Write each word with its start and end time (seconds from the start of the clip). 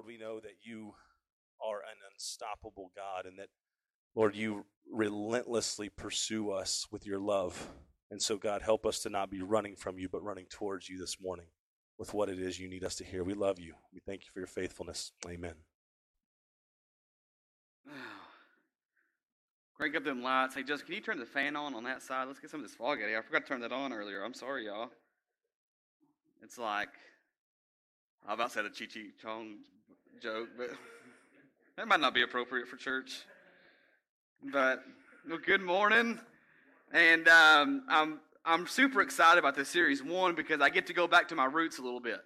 Lord, 0.00 0.06
we 0.06 0.16
know 0.16 0.40
that 0.40 0.54
you 0.62 0.94
are 1.62 1.80
an 1.80 1.98
unstoppable 2.14 2.90
God 2.96 3.26
and 3.26 3.38
that, 3.38 3.48
Lord, 4.14 4.34
you 4.34 4.64
relentlessly 4.90 5.90
pursue 5.90 6.50
us 6.50 6.86
with 6.90 7.04
your 7.04 7.18
love. 7.18 7.68
And 8.10 8.22
so, 8.22 8.38
God, 8.38 8.62
help 8.62 8.86
us 8.86 9.00
to 9.00 9.10
not 9.10 9.30
be 9.30 9.42
running 9.42 9.76
from 9.76 9.98
you, 9.98 10.08
but 10.08 10.22
running 10.22 10.46
towards 10.46 10.88
you 10.88 10.98
this 10.98 11.20
morning 11.20 11.48
with 11.98 12.14
what 12.14 12.30
it 12.30 12.38
is 12.38 12.58
you 12.58 12.66
need 12.66 12.82
us 12.82 12.94
to 12.96 13.04
hear. 13.04 13.22
We 13.22 13.34
love 13.34 13.60
you. 13.60 13.74
We 13.92 14.00
thank 14.00 14.22
you 14.22 14.30
for 14.32 14.40
your 14.40 14.46
faithfulness. 14.46 15.12
Amen. 15.28 15.54
Crank 19.74 19.96
up 19.96 20.04
them 20.04 20.22
lights. 20.22 20.54
Hey, 20.54 20.62
Justin, 20.62 20.86
can 20.86 20.94
you 20.94 21.02
turn 21.02 21.18
the 21.18 21.26
fan 21.26 21.56
on 21.56 21.74
on 21.74 21.84
that 21.84 22.02
side? 22.02 22.26
Let's 22.26 22.40
get 22.40 22.48
some 22.48 22.60
of 22.60 22.66
this 22.66 22.74
fog 22.74 22.98
out 22.98 23.04
of 23.04 23.08
here. 23.10 23.18
I 23.18 23.22
forgot 23.22 23.42
to 23.42 23.48
turn 23.48 23.60
that 23.60 23.72
on 23.72 23.92
earlier. 23.92 24.24
I'm 24.24 24.32
sorry, 24.34 24.64
y'all. 24.64 24.88
It's 26.42 26.56
like, 26.56 26.88
I 28.26 28.32
about 28.32 28.50
said 28.50 28.64
a 28.64 28.70
Cheech 28.70 28.96
Chong 29.20 29.58
joke, 30.20 30.48
but 30.58 30.68
that 31.78 31.88
might 31.88 32.00
not 32.00 32.12
be 32.12 32.22
appropriate 32.22 32.68
for 32.68 32.76
church. 32.76 33.24
But, 34.52 34.82
well, 35.26 35.38
good 35.44 35.62
morning. 35.62 36.18
And 36.92 37.26
um, 37.28 37.84
I'm, 37.88 38.20
I'm 38.44 38.66
super 38.66 39.00
excited 39.00 39.38
about 39.38 39.54
this 39.54 39.70
series. 39.70 40.02
One, 40.02 40.34
because 40.34 40.60
I 40.60 40.68
get 40.68 40.86
to 40.88 40.92
go 40.92 41.06
back 41.06 41.28
to 41.28 41.34
my 41.34 41.46
roots 41.46 41.78
a 41.78 41.82
little 41.82 42.00
bit. 42.00 42.20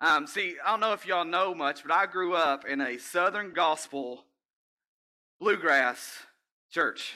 Um, 0.00 0.26
see, 0.26 0.56
I 0.64 0.70
don't 0.70 0.80
know 0.80 0.92
if 0.92 1.06
y'all 1.06 1.24
know 1.24 1.54
much, 1.54 1.82
but 1.82 1.92
I 1.92 2.04
grew 2.04 2.34
up 2.34 2.66
in 2.66 2.82
a 2.82 2.98
Southern 2.98 3.54
gospel 3.54 4.24
bluegrass 5.40 6.18
church. 6.70 7.14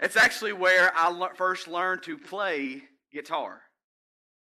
It's 0.00 0.16
actually 0.16 0.52
where 0.52 0.92
I 0.94 1.08
le- 1.08 1.34
first 1.34 1.66
learned 1.66 2.04
to 2.04 2.18
play 2.18 2.82
guitar. 3.12 3.62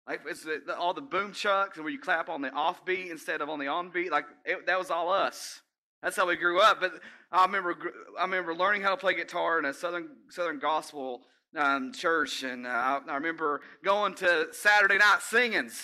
Like 0.10 0.22
it's 0.26 0.44
the, 0.44 0.60
the, 0.66 0.76
all 0.76 0.96
the 0.96 1.02
boom 1.02 1.34
chucks 1.34 1.78
and 1.78 1.86
where 1.86 1.94
you 1.94 2.00
clap 2.00 2.30
on 2.30 2.42
the 2.42 2.50
offbeat 2.50 3.12
instead 3.12 3.42
of 3.42 3.50
on 3.50 3.60
the 3.60 3.66
onbeat. 3.66 4.10
Like 4.10 4.26
it, 4.44 4.66
that 4.66 4.80
was 4.80 4.90
all 4.90 5.14
us. 5.14 5.62
That's 6.02 6.16
how 6.16 6.28
we 6.28 6.36
grew 6.36 6.60
up. 6.60 6.82
But 6.82 6.94
I 7.32 7.46
remember 7.46 7.78
I 8.20 8.24
remember 8.24 8.56
learning 8.56 8.82
how 8.82 8.90
to 8.90 8.98
play 8.98 9.14
guitar 9.14 9.60
in 9.60 9.66
a 9.66 9.74
southern 9.74 10.10
southern 10.30 10.58
gospel 10.58 11.22
um, 11.56 11.94
church, 11.94 12.42
and 12.42 12.66
uh, 12.66 12.70
I, 12.70 13.00
I, 13.08 13.16
remember 13.16 13.62
going 13.84 14.16
to 14.16 14.48
Saturday 14.52 14.98
night 14.98 15.20
singings. 15.22 15.80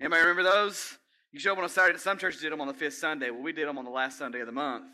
Anybody 0.00 0.22
remember 0.22 0.44
those? 0.44 0.98
You 1.32 1.40
show 1.40 1.52
up 1.52 1.58
on 1.58 1.64
a 1.64 1.68
Saturday. 1.68 1.98
Some 1.98 2.18
churches 2.18 2.40
did 2.40 2.52
them 2.52 2.60
on 2.60 2.68
the 2.68 2.74
fifth 2.74 2.94
Sunday. 2.94 3.30
Well, 3.30 3.42
we 3.42 3.52
did 3.52 3.66
them 3.66 3.78
on 3.78 3.84
the 3.84 3.90
last 3.90 4.16
Sunday 4.16 4.40
of 4.40 4.46
the 4.46 4.52
month, 4.52 4.86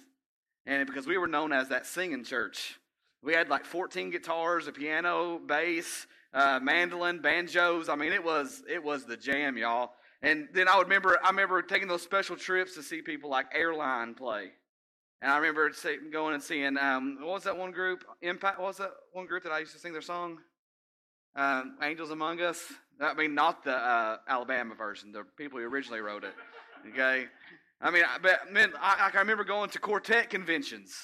and 0.65 0.87
because 0.87 1.07
we 1.07 1.19
were 1.19 1.29
known 1.29 1.53
as 1.53 1.69
that 1.69 1.87
singing 1.87 2.25
church, 2.25 2.79
we 3.23 3.35
had 3.35 3.51
like 3.51 3.67
14 3.67 4.09
guitars, 4.09 4.67
a 4.67 4.73
piano, 4.73 5.39
bass, 5.39 6.07
uh, 6.35 6.61
mandolin, 6.63 7.21
banjos. 7.21 7.89
I 7.89 7.97
mean, 7.97 8.13
it 8.13 8.25
was 8.25 8.63
it 8.69 8.83
was 8.83 9.05
the 9.05 9.17
jam, 9.17 9.57
y'all. 9.57 9.93
And 10.23 10.49
then 10.55 10.69
I 10.69 10.77
would 10.77 10.87
remember 10.87 11.19
I 11.23 11.29
remember 11.29 11.61
taking 11.63 11.89
those 11.89 12.03
special 12.03 12.37
trips 12.37 12.75
to 12.75 12.83
see 12.83 13.03
people 13.03 13.31
like 13.31 13.47
Airline 13.55 14.15
play. 14.15 14.51
And 15.21 15.31
I 15.31 15.37
remember 15.37 15.71
going 16.11 16.35
and 16.35 16.43
seeing 16.43 16.77
um, 16.79 17.19
what 17.21 17.35
was 17.35 17.45
that 17.45 17.57
one 17.57 17.71
group? 17.71 18.05
Impact. 18.23 18.59
What 18.59 18.69
was 18.69 18.79
that 18.79 18.91
one 19.13 19.27
group 19.27 19.45
that 19.45 19.53
I 19.53 19.61
used 19.61 19.73
to 19.73 19.79
sing 19.79 19.93
their 19.93 20.03
song? 20.03 20.39
Um, 21.37 21.77
Angels 21.83 22.11
Among 22.11 22.41
Us. 22.41 22.61
I 23.01 23.15
mean, 23.15 23.35
not 23.35 23.65
the 23.65 23.75
uh, 23.75 24.17
Alabama 24.29 24.75
version. 24.75 25.13
The 25.13 25.25
people 25.37 25.59
who 25.59 25.65
originally 25.65 26.01
wrote 26.01 26.25
it. 26.25 26.35
Okay. 26.91 27.27
I 27.81 27.91
mean, 27.91 28.03
but 28.23 28.53
man, 28.53 28.73
I, 28.81 29.11
I 29.13 29.19
remember 29.19 29.45
going 29.45 29.71
to 29.71 29.79
quartet 29.79 30.31
conventions. 30.31 30.95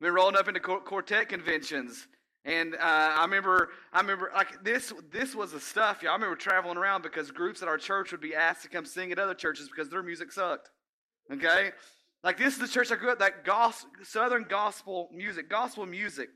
I 0.00 0.04
mean, 0.04 0.12
rolling 0.12 0.36
up 0.36 0.48
into 0.48 0.60
quartet 0.60 1.28
conventions 1.28 2.06
and 2.44 2.74
uh, 2.74 2.78
I 2.80 3.22
remember, 3.22 3.70
I 3.92 4.00
remember, 4.00 4.30
like 4.34 4.64
this. 4.64 4.92
This 5.12 5.34
was 5.34 5.52
the 5.52 5.60
stuff. 5.60 6.00
Yeah, 6.02 6.10
I 6.10 6.14
remember 6.14 6.36
traveling 6.36 6.78
around 6.78 7.02
because 7.02 7.30
groups 7.30 7.62
at 7.62 7.68
our 7.68 7.78
church 7.78 8.12
would 8.12 8.20
be 8.20 8.34
asked 8.34 8.62
to 8.62 8.68
come 8.68 8.84
sing 8.84 9.12
at 9.12 9.18
other 9.18 9.34
churches 9.34 9.68
because 9.68 9.90
their 9.90 10.02
music 10.02 10.32
sucked. 10.32 10.70
Okay, 11.32 11.72
like 12.22 12.38
this 12.38 12.54
is 12.54 12.60
the 12.60 12.68
church 12.68 12.90
I 12.90 12.96
grew 12.96 13.10
up. 13.10 13.18
That 13.18 13.44
gospel, 13.44 13.90
Southern 14.02 14.44
gospel 14.44 15.10
music, 15.12 15.50
gospel 15.50 15.84
music, 15.84 16.30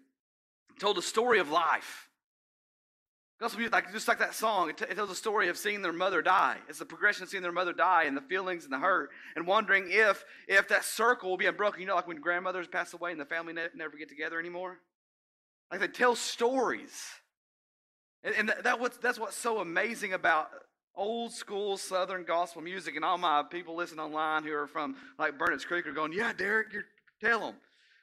told 0.79 0.96
the 0.96 1.02
story 1.02 1.39
of 1.39 1.51
life. 1.51 2.08
Gospel 3.40 3.61
music, 3.61 3.73
like 3.73 3.92
just 3.92 4.07
like 4.07 4.19
that 4.19 4.34
song, 4.34 4.70
it, 4.70 4.77
t- 4.77 4.84
it 4.89 4.95
tells 4.95 5.11
a 5.11 5.14
story 5.17 5.48
of 5.48 5.57
seeing 5.57 5.83
their 5.83 5.92
mother 5.92 6.20
die. 6.20 6.58
It's 6.69 6.79
the 6.79 6.84
progression 6.84 7.23
of 7.23 7.29
seeing 7.29 7.42
their 7.42 7.52
mother 7.52 7.73
die 7.73 8.05
and 8.05 8.17
the 8.17 8.20
feelings 8.20 8.64
and 8.64 8.73
the 8.73 8.79
hurt, 8.79 9.11
and 9.34 9.46
wondering 9.46 9.86
if 9.89 10.24
if 10.46 10.69
that 10.69 10.84
circle 10.84 11.30
will 11.30 11.39
be 11.39 11.46
unbroken. 11.46 11.80
You 11.80 11.86
know, 11.86 11.95
like 11.95 12.07
when 12.07 12.20
grandmothers 12.20 12.69
pass 12.69 12.92
away 12.92 13.13
and 13.13 13.20
the 13.20 13.24
family 13.24 13.55
ne- 13.55 13.69
never 13.74 13.96
get 13.96 14.08
together 14.08 14.39
anymore. 14.39 14.79
Like 15.72 15.80
they 15.80 15.88
tell 15.88 16.14
stories. 16.14 16.92
And, 18.22 18.34
and 18.36 18.48
that, 18.62 19.00
that's 19.00 19.18
what's 19.18 19.36
so 19.36 19.60
amazing 19.60 20.12
about 20.12 20.50
old 20.94 21.33
school 21.33 21.78
Southern 21.78 22.24
gospel 22.24 22.60
music. 22.60 22.94
And 22.94 23.05
all 23.05 23.16
my 23.16 23.42
people 23.50 23.74
listening 23.74 24.00
online 24.00 24.44
who 24.44 24.52
are 24.52 24.66
from 24.66 24.96
like 25.18 25.38
Burnett's 25.38 25.64
Creek 25.64 25.86
are 25.86 25.92
going, 25.92 26.12
yeah, 26.12 26.34
Derek, 26.34 26.74
you 26.74 26.83
tell 27.24 27.40
them. 27.40 27.55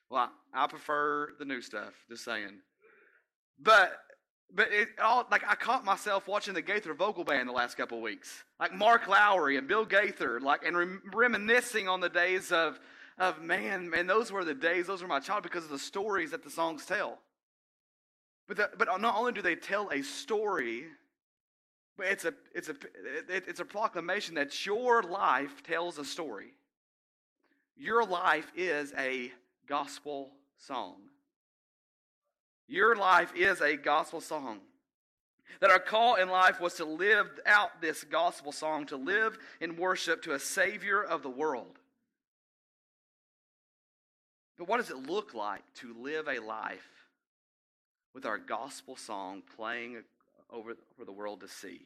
Well, 0.10 0.32
I, 0.52 0.64
I 0.64 0.68
prefer 0.68 1.30
the 1.38 1.46
new 1.46 1.62
stuff, 1.62 1.94
just 2.10 2.26
saying. 2.26 2.60
But 3.60 3.94
but 4.52 4.70
it 4.72 4.88
all 5.00 5.28
like 5.30 5.44
I 5.48 5.54
caught 5.54 5.86
myself 5.86 6.28
watching 6.28 6.56
the 6.56 6.64
Gaither 6.64 6.96
vocal 6.96 7.24
band 7.24 7.48
the 7.48 7.54
last 7.54 7.78
couple 7.78 8.00
of 8.00 8.04
weeks, 8.04 8.44
like 8.60 8.74
Mark 8.74 9.08
Lowry 9.08 9.58
and 9.58 9.68
Bill 9.68 9.86
Gaither, 9.86 10.40
like 10.40 10.66
and 10.66 11.00
reminiscing 11.14 11.88
on 11.88 12.00
the 12.00 12.10
days 12.10 12.52
of 12.52 12.80
of 13.20 13.44
man, 13.44 13.92
man, 13.92 14.08
those 14.08 14.32
were 14.32 14.44
the 14.44 14.56
days, 14.56 14.88
those 14.88 15.04
were 15.04 15.08
my 15.08 15.20
child 15.20 15.44
because 15.44 15.66
of 15.66 15.70
the 15.70 15.78
stories 15.78 16.32
that 16.32 16.44
the 16.44 16.50
songs 16.50 16.86
tell. 16.86 17.20
But, 18.50 18.58
the, 18.58 18.70
but 18.80 19.00
not 19.00 19.16
only 19.16 19.32
do 19.32 19.44
they 19.44 19.56
tell 19.56 19.90
a 19.90 20.02
story, 20.02 20.86
but 21.96 22.08
it's 22.08 22.26
a, 22.26 22.34
it's, 22.56 22.68
a, 22.68 22.76
it's 23.30 23.60
a 23.60 23.66
proclamation 23.66 24.34
that 24.36 24.66
your 24.66 25.04
life 25.04 25.62
tells 25.62 26.00
a 26.00 26.04
story. 26.04 26.54
Your 27.78 28.04
life 28.04 28.52
is 28.56 28.92
a 28.98 29.32
gospel 29.68 30.32
song. 30.58 30.96
Your 32.68 32.96
life 32.96 33.32
is 33.36 33.62
a 33.62 33.78
gospel 33.78 34.20
song. 34.20 34.62
That 35.62 35.70
our 35.70 35.80
call 35.80 36.16
in 36.16 36.28
life 36.28 36.60
was 36.60 36.74
to 36.76 36.86
live 36.86 37.28
out 37.46 37.82
this 37.82 38.04
gospel 38.04 38.52
song, 38.52 38.88
to 38.88 38.98
live 38.98 39.38
in 39.62 39.78
worship 39.78 40.24
to 40.24 40.34
a 40.34 40.40
Savior 40.40 41.04
of 41.04 41.22
the 41.22 41.30
world. 41.30 41.78
But 44.58 44.68
what 44.68 44.78
does 44.78 44.90
it 44.90 45.08
look 45.08 45.36
like 45.36 45.62
to 45.76 45.94
live 46.02 46.28
a 46.28 46.40
life 46.40 46.99
with 48.14 48.26
our 48.26 48.38
gospel 48.38 48.96
song 48.96 49.44
playing 49.56 50.04
over 50.50 50.76
for 50.98 51.06
the 51.06 51.12
world 51.12 51.42
to 51.42 51.48
see? 51.48 51.82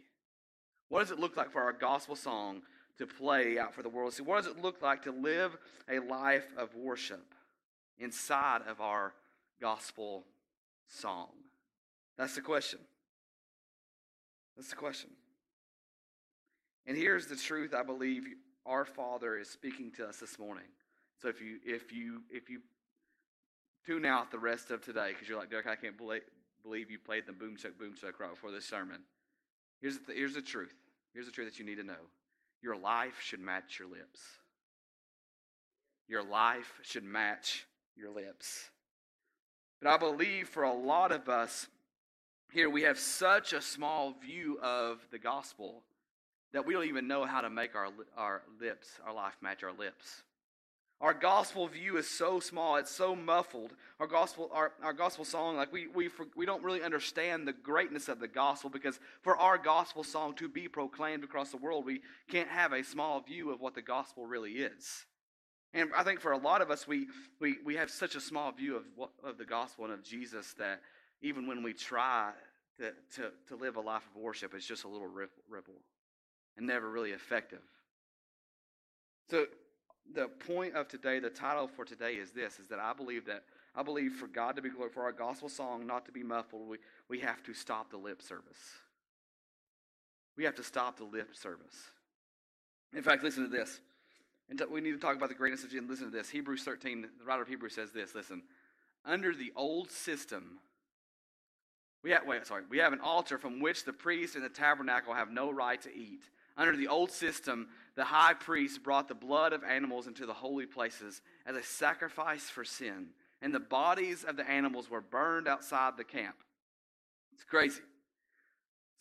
What 0.89 0.99
does 0.99 1.11
it 1.11 1.19
look 1.19 1.37
like 1.37 1.51
for 1.51 1.61
our 1.61 1.73
gospel 1.73 2.15
song 2.15 2.61
to 2.97 3.07
play 3.07 3.57
out 3.57 3.73
for 3.73 3.81
the 3.83 3.89
world 3.89 4.11
to 4.11 4.17
see? 4.17 4.23
What 4.23 4.43
does 4.43 4.51
it 4.51 4.61
look 4.61 4.81
like 4.81 5.03
to 5.03 5.11
live 5.11 5.57
a 5.89 5.99
life 5.99 6.45
of 6.57 6.75
worship 6.75 7.33
inside 7.97 8.61
of 8.67 8.79
our 8.81 9.13
gospel 9.59 10.23
song? 10.87 11.29
That's 12.17 12.35
the 12.35 12.41
question. 12.41 12.79
That's 14.55 14.69
the 14.69 14.75
question. 14.75 15.09
And 16.85 16.97
here's 16.97 17.27
the 17.27 17.35
truth 17.35 17.73
I 17.73 17.83
believe 17.83 18.23
our 18.65 18.85
Father 18.85 19.37
is 19.37 19.49
speaking 19.49 19.91
to 19.97 20.05
us 20.05 20.17
this 20.17 20.37
morning. 20.37 20.65
So 21.21 21.29
if 21.29 21.41
you 21.41 21.59
if 21.65 21.91
you 21.91 22.21
if 22.29 22.49
you 22.49 22.59
tune 23.85 24.05
out 24.05 24.31
the 24.31 24.39
rest 24.39 24.71
of 24.71 24.83
today 24.83 25.09
because 25.09 25.27
you're 25.27 25.37
like, 25.37 25.49
Derek, 25.49 25.67
I 25.67 25.75
can't 25.75 25.97
believe 25.97 26.91
you 26.91 26.99
played 26.99 27.23
the 27.27 27.33
boom 27.33 27.57
chuck, 27.57 27.73
boom 27.79 27.93
chuck 27.99 28.19
right 28.19 28.31
before 28.31 28.51
this 28.51 28.65
sermon. 28.65 29.01
Here's 29.81 29.99
the, 29.99 30.13
here's 30.13 30.33
the 30.33 30.41
truth. 30.41 30.73
Here's 31.13 31.25
the 31.25 31.31
truth 31.31 31.51
that 31.51 31.59
you 31.59 31.65
need 31.65 31.77
to 31.77 31.83
know. 31.83 31.93
Your 32.61 32.77
life 32.77 33.19
should 33.21 33.41
match 33.41 33.77
your 33.79 33.89
lips. 33.89 34.21
Your 36.07 36.23
life 36.23 36.79
should 36.81 37.03
match 37.03 37.65
your 37.95 38.09
lips. 38.09 38.69
But 39.81 39.89
I 39.89 39.97
believe 39.97 40.47
for 40.47 40.63
a 40.63 40.73
lot 40.73 41.11
of 41.11 41.27
us 41.27 41.67
here, 42.51 42.69
we 42.69 42.83
have 42.83 42.99
such 42.99 43.51
a 43.51 43.61
small 43.61 44.13
view 44.23 44.59
of 44.61 44.99
the 45.11 45.17
gospel 45.17 45.81
that 46.53 46.65
we 46.65 46.73
don't 46.73 46.85
even 46.85 47.07
know 47.07 47.25
how 47.25 47.41
to 47.41 47.49
make 47.49 47.75
our, 47.75 47.87
our 48.15 48.43
lips, 48.61 48.87
our 49.05 49.13
life 49.13 49.35
match 49.41 49.63
our 49.63 49.73
lips. 49.73 50.21
Our 51.03 51.13
gospel 51.13 51.67
view 51.67 51.97
is 51.97 52.09
so 52.09 52.39
small, 52.39 52.77
it's 52.77 52.89
so 52.89 53.13
muffled. 53.13 53.73
Our 53.99 54.07
gospel, 54.07 54.49
our, 54.53 54.71
our 54.81 54.93
gospel 54.93 55.25
song, 55.25 55.57
like 55.57 55.73
we, 55.73 55.87
we, 55.87 56.09
we 56.33 56.45
don't 56.45 56.63
really 56.63 56.81
understand 56.81 57.45
the 57.45 57.51
greatness 57.51 58.07
of 58.07 58.21
the 58.21 58.27
gospel 58.29 58.69
because 58.69 59.01
for 59.21 59.35
our 59.35 59.57
gospel 59.57 60.05
song 60.05 60.33
to 60.35 60.47
be 60.47 60.69
proclaimed 60.69 61.25
across 61.25 61.51
the 61.51 61.57
world, 61.57 61.83
we 61.83 61.99
can't 62.29 62.47
have 62.47 62.71
a 62.71 62.85
small 62.85 63.19
view 63.19 63.51
of 63.51 63.59
what 63.59 63.75
the 63.75 63.81
gospel 63.81 64.25
really 64.25 64.51
is. 64.51 65.05
And 65.73 65.89
I 65.93 66.03
think 66.03 66.21
for 66.21 66.31
a 66.31 66.37
lot 66.37 66.61
of 66.61 66.71
us, 66.71 66.87
we, 66.87 67.07
we, 67.41 67.57
we 67.65 67.75
have 67.75 67.91
such 67.91 68.15
a 68.15 68.21
small 68.21 68.53
view 68.53 68.77
of, 68.77 68.83
what, 68.95 69.09
of 69.25 69.37
the 69.37 69.45
gospel 69.45 69.83
and 69.83 69.93
of 69.93 70.05
Jesus 70.05 70.53
that 70.57 70.79
even 71.21 71.47
when 71.47 71.63
we 71.63 71.73
try 71.73 72.31
to, 72.79 72.93
to, 73.15 73.31
to 73.49 73.55
live 73.57 73.75
a 73.75 73.81
life 73.81 74.03
of 74.15 74.21
worship, 74.21 74.53
it's 74.55 74.65
just 74.65 74.85
a 74.85 74.87
little 74.87 75.09
ripple 75.49 75.81
and 76.55 76.65
never 76.65 76.89
really 76.89 77.11
effective. 77.11 77.59
So 79.29 79.47
the 80.11 80.27
point 80.27 80.75
of 80.75 80.87
today, 80.87 81.19
the 81.19 81.29
title 81.29 81.67
for 81.67 81.85
today 81.85 82.13
is 82.13 82.31
this, 82.31 82.59
is 82.59 82.67
that 82.67 82.79
I 82.79 82.93
believe 82.93 83.25
that, 83.25 83.43
I 83.75 83.83
believe 83.83 84.13
for 84.13 84.27
God 84.27 84.55
to 84.55 84.61
be 84.61 84.69
glorified, 84.69 84.93
for 84.93 85.03
our 85.03 85.11
gospel 85.11 85.49
song 85.49 85.87
not 85.87 86.05
to 86.05 86.11
be 86.11 86.23
muffled, 86.23 86.67
we, 86.67 86.77
we 87.09 87.19
have 87.19 87.43
to 87.43 87.53
stop 87.53 87.89
the 87.89 87.97
lip 87.97 88.21
service. 88.21 88.59
We 90.35 90.43
have 90.43 90.55
to 90.55 90.63
stop 90.63 90.97
the 90.97 91.05
lip 91.05 91.35
service. 91.35 91.75
In 92.93 93.03
fact, 93.03 93.23
listen 93.23 93.43
to 93.43 93.49
this. 93.49 93.79
And 94.49 94.61
we 94.69 94.81
need 94.81 94.91
to 94.91 94.97
talk 94.97 95.15
about 95.15 95.29
the 95.29 95.35
greatness 95.35 95.63
of 95.63 95.71
Jesus. 95.71 95.89
Listen 95.89 96.11
to 96.11 96.17
this. 96.17 96.29
Hebrews 96.29 96.63
13, 96.63 97.01
the 97.01 97.25
writer 97.25 97.41
of 97.41 97.47
Hebrews 97.47 97.73
says 97.73 97.91
this. 97.91 98.13
Listen. 98.13 98.43
Under 99.05 99.33
the 99.33 99.51
old 99.55 99.89
system, 99.91 100.59
we 102.03 102.11
have, 102.11 102.25
wait, 102.25 102.45
sorry, 102.45 102.63
we 102.69 102.77
have 102.79 102.93
an 102.93 102.99
altar 102.99 103.37
from 103.37 103.59
which 103.59 103.85
the 103.85 103.93
priest 103.93 104.35
and 104.35 104.43
the 104.43 104.49
tabernacle 104.49 105.13
have 105.13 105.31
no 105.31 105.51
right 105.51 105.81
to 105.81 105.93
eat. 105.93 106.23
Under 106.55 106.75
the 106.75 106.87
old 106.87 107.11
system, 107.11 107.67
the 107.95 108.03
high 108.03 108.33
priest 108.33 108.83
brought 108.83 109.07
the 109.07 109.15
blood 109.15 109.53
of 109.53 109.63
animals 109.63 110.07
into 110.07 110.25
the 110.25 110.33
holy 110.33 110.65
places 110.65 111.21
as 111.45 111.55
a 111.55 111.63
sacrifice 111.63 112.43
for 112.43 112.63
sin, 112.63 113.07
and 113.41 113.53
the 113.53 113.59
bodies 113.59 114.23
of 114.23 114.37
the 114.37 114.49
animals 114.49 114.89
were 114.89 115.01
burned 115.01 115.47
outside 115.47 115.97
the 115.97 116.03
camp. 116.03 116.35
It's 117.33 117.43
crazy. 117.43 117.81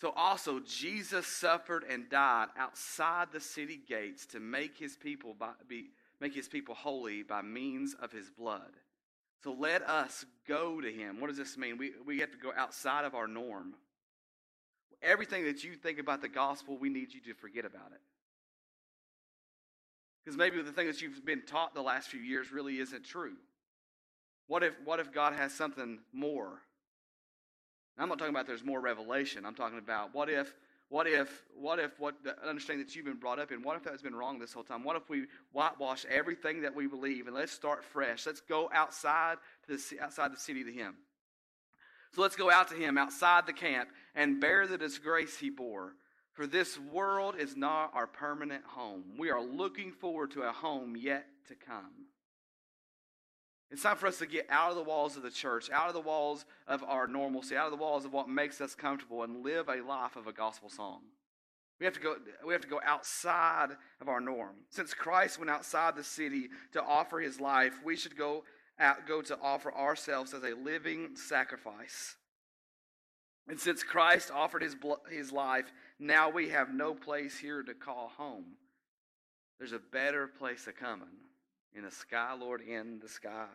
So 0.01 0.13
also 0.17 0.61
Jesus 0.61 1.27
suffered 1.27 1.85
and 1.89 2.11
died 2.11 2.49
outside 2.59 3.29
the 3.33 3.41
city 3.41 3.81
gates 3.89 4.27
to 4.27 4.41
make 4.41 4.77
his 4.77 4.97
people 4.97 5.35
by, 5.39 5.53
be, 5.69 5.91
make 6.21 6.35
his 6.35 6.49
people 6.49 6.75
holy 6.75 7.23
by 7.23 7.43
means 7.43 7.95
of 8.01 8.11
his 8.11 8.29
blood. 8.31 8.73
So 9.45 9.53
let 9.53 9.83
us 9.83 10.25
go 10.49 10.81
to 10.81 10.91
him. 10.91 11.21
What 11.21 11.29
does 11.29 11.37
this 11.37 11.57
mean? 11.57 11.79
We, 11.79 11.93
we 12.05 12.19
have 12.21 12.33
to 12.33 12.39
go 12.39 12.53
outside 12.57 13.05
of 13.05 13.15
our 13.15 13.29
norm. 13.29 13.75
Everything 15.03 15.45
that 15.45 15.65
you 15.65 15.75
think 15.75 15.99
about 15.99 16.23
the 16.23 16.29
gospel, 16.29 16.79
we 16.79 16.89
need 16.89 17.13
you 17.13 17.21
to 17.23 17.35
forget 17.35 17.65
about 17.65 17.93
it. 17.93 18.01
Because 20.25 20.37
maybe 20.37 20.63
the 20.63 20.73
thing 20.73 20.87
that 20.87 21.03
you've 21.03 21.25
been 21.25 21.43
taught 21.43 21.75
the 21.75 21.83
last 21.83 22.09
few 22.09 22.21
years 22.21 22.53
really 22.53 22.79
isn't 22.79 23.05
true. 23.05 23.35
What 24.47 24.63
if, 24.63 24.75
what 24.85 25.01
if 25.01 25.13
God 25.13 25.33
has 25.33 25.53
something 25.53 25.99
more? 26.13 26.61
I'm 27.99 28.09
not 28.09 28.19
talking 28.19 28.35
about 28.35 28.47
there's 28.47 28.65
more 28.65 28.81
revelation. 28.81 29.45
I'm 29.45 29.55
talking 29.55 29.79
about 29.79 30.15
what 30.15 30.29
if, 30.29 30.55
what 30.89 31.07
if, 31.07 31.43
what 31.55 31.79
if, 31.79 31.99
what 31.99 32.23
the 32.23 32.37
understanding 32.47 32.85
that 32.85 32.95
you've 32.95 33.05
been 33.05 33.19
brought 33.19 33.39
up 33.39 33.51
in, 33.51 33.63
what 33.63 33.77
if 33.77 33.83
that's 33.83 34.03
been 34.03 34.15
wrong 34.15 34.39
this 34.39 34.53
whole 34.53 34.63
time? 34.63 34.85
What 34.85 34.97
if 34.97 35.09
we 35.09 35.25
whitewash 35.53 36.05
everything 36.11 36.63
that 36.63 36.75
we 36.75 36.87
believe 36.87 37.27
and 37.27 37.35
let's 37.35 37.53
start 37.53 37.85
fresh? 37.85 38.27
Let's 38.27 38.41
go 38.41 38.71
outside 38.73 39.39
to 39.67 39.77
the, 39.77 40.01
outside 40.01 40.33
the 40.33 40.39
city 40.39 40.65
to 40.65 40.73
Him. 40.73 40.95
So 42.15 42.21
let's 42.21 42.37
go 42.37 42.51
out 42.51 42.69
to 42.69 42.75
him 42.75 42.99
outside 42.99 43.47
the 43.47 43.53
camp 43.53 43.89
and 44.15 44.41
bear 44.41 44.67
the 44.67 44.79
disgrace 44.79 45.39
he 45.39 45.51
bore. 45.51 45.95
For 46.35 46.47
this 46.47 46.79
world 46.79 47.37
is 47.39 47.57
not 47.57 47.91
our 47.95 48.07
permanent 48.07 48.65
home. 48.65 49.05
We 49.19 49.31
are 49.31 49.43
looking 49.43 49.93
forward 49.93 50.31
to 50.33 50.43
a 50.43 50.53
home 50.53 50.97
yet 50.97 51.27
to 51.49 51.55
come. 51.55 52.07
It's 53.71 53.83
time 53.83 53.97
for 53.97 54.07
us 54.07 54.19
to 54.19 54.27
get 54.27 54.47
out 54.51 54.71
of 54.71 54.77
the 54.77 54.83
walls 54.83 55.17
of 55.17 55.23
the 55.23 55.31
church, 55.31 55.71
out 55.71 55.89
of 55.89 55.95
the 55.95 56.01
walls 56.01 56.45
of 56.69 56.83
our 56.83 57.07
normalcy, 57.07 57.57
out 57.57 57.67
of 57.67 57.71
the 57.71 57.83
walls 57.83 58.05
of 58.05 58.13
what 58.13 58.29
makes 58.29 58.61
us 58.61 58.75
comfortable, 58.75 59.23
and 59.23 59.43
live 59.43 59.69
a 59.69 59.81
life 59.81 60.17
of 60.17 60.27
a 60.27 60.33
gospel 60.33 60.69
song. 60.69 61.01
We 61.81 61.87
have 61.87 61.95
to 61.95 62.01
go, 62.01 62.17
we 62.47 62.53
have 62.53 62.63
to 62.63 62.69
go 62.69 62.81
outside 62.85 63.71
of 64.01 64.09
our 64.09 64.21
norm. 64.21 64.57
Since 64.69 64.93
Christ 64.93 65.39
went 65.39 65.51
outside 65.51 65.97
the 65.97 66.05
city 66.05 66.49
to 66.73 66.83
offer 66.83 67.19
his 67.19 67.41
life, 67.41 67.75
we 67.83 67.97
should 67.97 68.17
go 68.17 68.45
go 69.07 69.23
to 69.23 69.39
offer 69.41 69.73
ourselves 69.73 70.35
as 70.35 70.43
a 70.43 70.55
living 70.55 71.17
sacrifice. 71.17 72.17
And 73.49 73.59
since 73.59 73.83
Christ 73.83 74.31
offered 74.31 74.63
his, 74.63 74.77
his 75.11 75.33
life, 75.33 75.73
now 75.99 76.31
we 76.31 76.49
have 76.51 76.73
no 76.73 76.95
place 76.95 77.39
here 77.39 77.63
to 77.63 77.75
call 77.75 78.13
home. 78.17 78.45
There's 79.59 79.73
a 79.73 79.79
better 79.79 80.27
place 80.27 80.67
a 80.67 80.73
coming 80.73 81.09
in 81.75 81.85
the 81.85 81.91
sky, 81.91 82.35
Lord, 82.39 82.61
in 82.61 82.99
the 83.01 83.09
sky. 83.09 83.47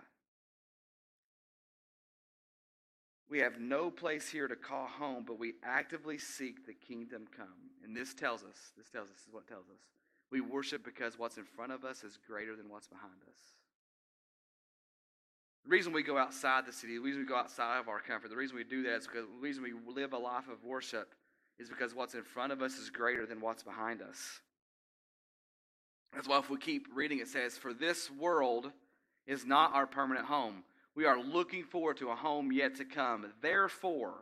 We 3.30 3.40
have 3.40 3.60
no 3.60 3.92
place 3.92 4.30
here 4.30 4.48
to 4.48 4.56
call 4.56 4.88
home, 4.88 5.26
but 5.28 5.38
we 5.38 5.56
actively 5.64 6.18
seek 6.18 6.66
the 6.66 6.74
kingdom 6.74 7.26
come. 7.36 7.48
And 7.84 7.96
this 7.96 8.14
tells 8.14 8.44
us, 8.44 8.72
this 8.78 8.90
tells 8.90 9.10
us, 9.10 9.16
this 9.16 9.28
is 9.28 9.34
what 9.34 9.48
tells 9.48 9.66
us. 9.68 9.82
We 10.32 10.42
worship 10.42 10.84
because 10.84 11.20
what's 11.20 11.38
in 11.38 11.44
front 11.44 11.72
of 11.72 11.84
us 11.84 12.04
is 12.04 12.18
greater 12.26 12.56
than 12.56 12.70
what's 12.70 12.88
behind 12.88 13.22
us. 13.28 13.57
The 15.68 15.72
reason 15.72 15.92
we 15.92 16.02
go 16.02 16.18
outside 16.18 16.66
the 16.66 16.72
city, 16.72 16.94
the 16.94 17.02
reason 17.02 17.20
we 17.20 17.28
go 17.28 17.36
outside 17.36 17.80
of 17.80 17.90
our 17.90 18.00
comfort, 18.00 18.30
the 18.30 18.38
reason 18.38 18.56
we 18.56 18.64
do 18.64 18.84
that 18.84 18.96
is 18.96 19.08
because 19.08 19.26
the 19.26 19.42
reason 19.42 19.64
we 19.64 19.74
live 19.94 20.14
a 20.14 20.18
life 20.18 20.48
of 20.48 20.64
worship 20.64 21.14
is 21.60 21.68
because 21.68 21.94
what's 21.94 22.14
in 22.14 22.24
front 22.24 22.54
of 22.54 22.62
us 22.62 22.78
is 22.78 22.90
greater 22.90 23.26
than 23.26 23.42
what's 23.42 23.64
behind 23.64 24.02
us. 24.02 24.40
That's 26.14 26.26
why 26.26 26.40
if 26.40 26.50
we 26.50 26.58
keep 26.58 26.88
reading, 26.96 27.20
it 27.20 27.28
says, 27.28 27.58
For 27.58 27.74
this 27.74 28.10
world 28.10 28.72
is 29.26 29.46
not 29.46 29.76
our 29.76 29.86
permanent 29.86 30.28
home. 30.28 30.64
We 30.96 31.04
are 31.04 31.22
looking 31.22 31.66
forward 31.66 31.98
to 31.98 32.12
a 32.12 32.16
home 32.16 32.50
yet 32.54 32.76
to 32.76 32.86
come. 32.86 33.26
Therefore, 33.42 34.14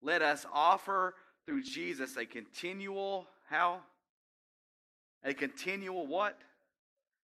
let 0.00 0.22
us 0.22 0.46
offer 0.52 1.16
through 1.44 1.64
Jesus 1.64 2.16
a 2.16 2.24
continual, 2.24 3.26
how? 3.50 3.80
A 5.24 5.34
continual 5.34 6.06
what? 6.06 6.38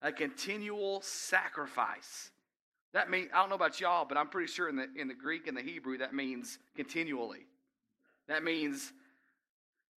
A 0.01 0.11
continual 0.11 1.01
sacrifice 1.01 2.31
that 2.93 3.09
means 3.09 3.29
I 3.33 3.39
don't 3.39 3.49
know 3.49 3.55
about 3.55 3.79
y'all, 3.79 4.05
but 4.05 4.17
I'm 4.17 4.29
pretty 4.29 4.51
sure 4.51 4.69
in 4.69 4.75
the 4.75 4.87
in 4.95 5.07
the 5.07 5.13
Greek 5.13 5.47
and 5.47 5.57
the 5.57 5.61
Hebrew 5.61 5.97
that 5.97 6.13
means 6.13 6.59
continually. 6.75 7.47
That 8.27 8.43
means 8.43 8.93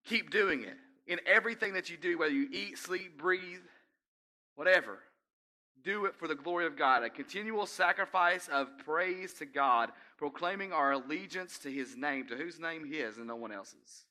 keep 0.04 0.30
doing 0.30 0.62
it. 0.62 0.76
In 1.06 1.20
everything 1.26 1.74
that 1.74 1.88
you 1.88 1.96
do, 1.96 2.18
whether 2.18 2.32
you 2.32 2.48
eat, 2.50 2.78
sleep, 2.78 3.16
breathe, 3.16 3.60
whatever, 4.56 4.98
do 5.84 6.06
it 6.06 6.16
for 6.16 6.26
the 6.26 6.34
glory 6.34 6.66
of 6.66 6.76
God. 6.76 7.04
A 7.04 7.10
continual 7.10 7.66
sacrifice 7.66 8.48
of 8.48 8.66
praise 8.78 9.34
to 9.34 9.46
God, 9.46 9.92
proclaiming 10.18 10.72
our 10.72 10.92
allegiance 10.92 11.58
to 11.60 11.70
his 11.70 11.96
name, 11.96 12.26
to 12.26 12.34
whose 12.34 12.58
name 12.58 12.84
his 12.84 13.18
and 13.18 13.28
no 13.28 13.36
one 13.36 13.52
else's. 13.52 14.06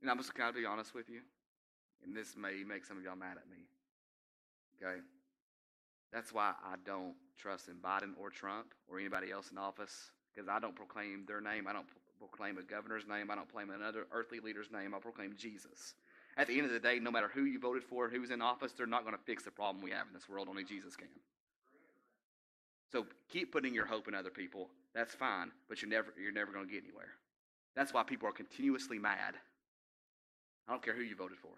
And 0.00 0.10
I'm 0.10 0.16
just 0.16 0.34
kind 0.34 0.48
of 0.48 0.54
be 0.54 0.64
honest 0.64 0.94
with 0.94 1.10
you, 1.10 1.20
and 2.02 2.16
this 2.16 2.34
may 2.34 2.64
make 2.66 2.86
some 2.86 2.96
of 2.96 3.04
y'all 3.04 3.14
mad 3.14 3.36
at 3.36 3.50
me. 3.50 3.66
Okay? 4.80 5.00
That's 6.12 6.32
why 6.32 6.52
I 6.64 6.74
don't 6.84 7.14
trust 7.38 7.68
in 7.68 7.74
Biden 7.76 8.12
or 8.20 8.30
Trump 8.30 8.74
or 8.88 8.98
anybody 8.98 9.30
else 9.30 9.50
in 9.50 9.58
office 9.58 10.10
because 10.32 10.48
I 10.48 10.58
don't 10.58 10.76
proclaim 10.76 11.24
their 11.26 11.40
name. 11.40 11.66
I 11.66 11.72
don't 11.72 11.86
proclaim 12.18 12.58
a 12.58 12.62
governor's 12.62 13.06
name. 13.08 13.30
I 13.30 13.34
don't 13.34 13.48
proclaim 13.48 13.70
another 13.70 14.06
earthly 14.12 14.40
leader's 14.40 14.70
name. 14.70 14.94
I 14.94 14.98
proclaim 14.98 15.34
Jesus. 15.36 15.94
At 16.36 16.46
the 16.46 16.56
end 16.56 16.66
of 16.66 16.72
the 16.72 16.80
day, 16.80 16.98
no 16.98 17.10
matter 17.10 17.30
who 17.32 17.44
you 17.44 17.58
voted 17.58 17.82
for, 17.82 18.08
who's 18.08 18.30
in 18.30 18.40
office, 18.40 18.72
they're 18.72 18.86
not 18.86 19.04
going 19.04 19.16
to 19.16 19.22
fix 19.24 19.44
the 19.44 19.50
problem 19.50 19.82
we 19.82 19.90
have 19.90 20.06
in 20.06 20.14
this 20.14 20.28
world. 20.28 20.48
Only 20.48 20.64
Jesus 20.64 20.96
can. 20.96 21.08
So 22.90 23.06
keep 23.28 23.52
putting 23.52 23.74
your 23.74 23.86
hope 23.86 24.08
in 24.08 24.14
other 24.14 24.30
people. 24.30 24.68
That's 24.94 25.14
fine, 25.14 25.50
but 25.68 25.80
you're 25.80 25.90
never 25.90 26.12
you're 26.22 26.32
never 26.32 26.52
going 26.52 26.66
to 26.66 26.72
get 26.72 26.84
anywhere. 26.84 27.08
That's 27.74 27.94
why 27.94 28.02
people 28.02 28.28
are 28.28 28.32
continuously 28.32 28.98
mad. 28.98 29.34
I 30.68 30.72
don't 30.72 30.82
care 30.82 30.94
who 30.94 31.02
you 31.02 31.16
voted 31.16 31.38
for. 31.38 31.52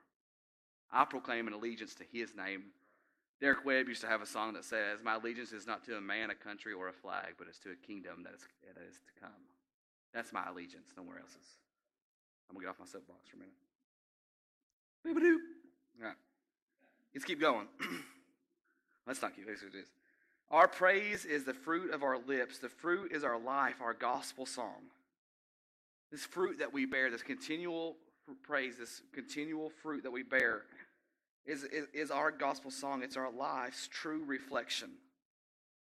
I 0.92 1.04
proclaim 1.04 1.48
an 1.48 1.52
allegiance 1.52 1.94
to 1.96 2.04
His 2.12 2.34
name 2.36 2.64
Derek 3.44 3.62
Webb 3.66 3.88
used 3.88 4.00
to 4.00 4.06
have 4.06 4.22
a 4.22 4.26
song 4.26 4.54
that 4.54 4.64
says, 4.64 5.00
My 5.04 5.16
allegiance 5.16 5.52
is 5.52 5.66
not 5.66 5.84
to 5.84 5.98
a 5.98 6.00
man, 6.00 6.30
a 6.30 6.34
country, 6.34 6.72
or 6.72 6.88
a 6.88 6.94
flag, 6.94 7.34
but 7.36 7.46
it's 7.46 7.58
to 7.58 7.72
a 7.72 7.86
kingdom 7.86 8.22
that 8.24 8.32
is, 8.32 8.40
that 8.62 8.80
is 8.88 8.94
to 8.94 9.20
come. 9.20 9.44
That's 10.14 10.32
my 10.32 10.48
allegiance, 10.48 10.88
nowhere 10.96 11.18
else's. 11.18 11.58
I'm 12.48 12.54
going 12.54 12.62
to 12.62 12.66
get 12.66 12.70
off 12.70 12.80
my 12.80 12.86
soapbox 12.86 13.28
for 13.28 13.36
a 13.36 13.40
minute. 13.40 13.52
Boop-a-doop. 15.06 16.00
All 16.00 16.08
right. 16.08 16.16
Let's 17.14 17.26
keep 17.26 17.38
going. 17.38 17.66
Let's 19.06 19.20
not 19.20 19.36
keep. 19.36 19.46
This. 19.46 19.60
Our 20.50 20.66
praise 20.66 21.26
is 21.26 21.44
the 21.44 21.52
fruit 21.52 21.92
of 21.92 22.02
our 22.02 22.16
lips. 22.26 22.56
The 22.56 22.70
fruit 22.70 23.12
is 23.12 23.24
our 23.24 23.38
life, 23.38 23.74
our 23.82 23.92
gospel 23.92 24.46
song. 24.46 24.88
This 26.10 26.24
fruit 26.24 26.60
that 26.60 26.72
we 26.72 26.86
bear, 26.86 27.10
this 27.10 27.20
continual 27.20 27.96
praise, 28.42 28.78
this 28.78 29.02
continual 29.12 29.68
fruit 29.82 30.02
that 30.04 30.10
we 30.10 30.22
bear, 30.22 30.62
is, 31.46 31.64
is, 31.64 31.86
is 31.92 32.10
our 32.10 32.30
gospel 32.30 32.70
song. 32.70 33.02
It's 33.02 33.16
our 33.16 33.30
life's 33.30 33.88
true 33.88 34.24
reflection. 34.24 34.90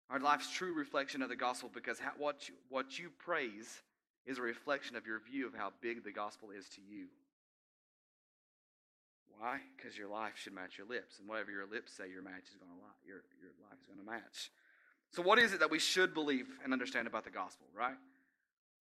Our 0.09 0.19
life's 0.19 0.51
true 0.51 0.73
reflection 0.73 1.21
of 1.21 1.29
the 1.29 1.35
gospel 1.35 1.69
because 1.73 1.99
how, 1.99 2.11
what, 2.17 2.47
you, 2.47 2.55
what 2.69 2.97
you 2.97 3.09
praise 3.17 3.81
is 4.25 4.37
a 4.37 4.41
reflection 4.41 4.95
of 4.95 5.05
your 5.05 5.19
view 5.19 5.47
of 5.47 5.53
how 5.53 5.71
big 5.81 6.03
the 6.03 6.11
gospel 6.11 6.49
is 6.51 6.67
to 6.69 6.81
you. 6.81 7.07
Why? 9.39 9.59
Because 9.75 9.97
your 9.97 10.07
life 10.07 10.33
should 10.35 10.53
match 10.53 10.77
your 10.77 10.87
lips, 10.87 11.19
and 11.19 11.27
whatever 11.27 11.51
your 11.51 11.67
lips 11.67 11.93
say, 11.93 12.09
your 12.09 12.23
match 12.23 12.49
is 12.49 12.55
going 12.55 12.71
to 12.71 13.07
your 13.07 13.21
your 13.39 13.51
life 13.69 13.77
is 13.79 13.85
going 13.85 13.99
to 13.99 14.05
match. 14.05 14.51
So, 15.11 15.21
what 15.21 15.37
is 15.37 15.53
it 15.53 15.59
that 15.59 15.69
we 15.69 15.79
should 15.79 16.13
believe 16.13 16.47
and 16.63 16.73
understand 16.73 17.07
about 17.07 17.23
the 17.23 17.29
gospel? 17.29 17.67
Right? 17.75 17.97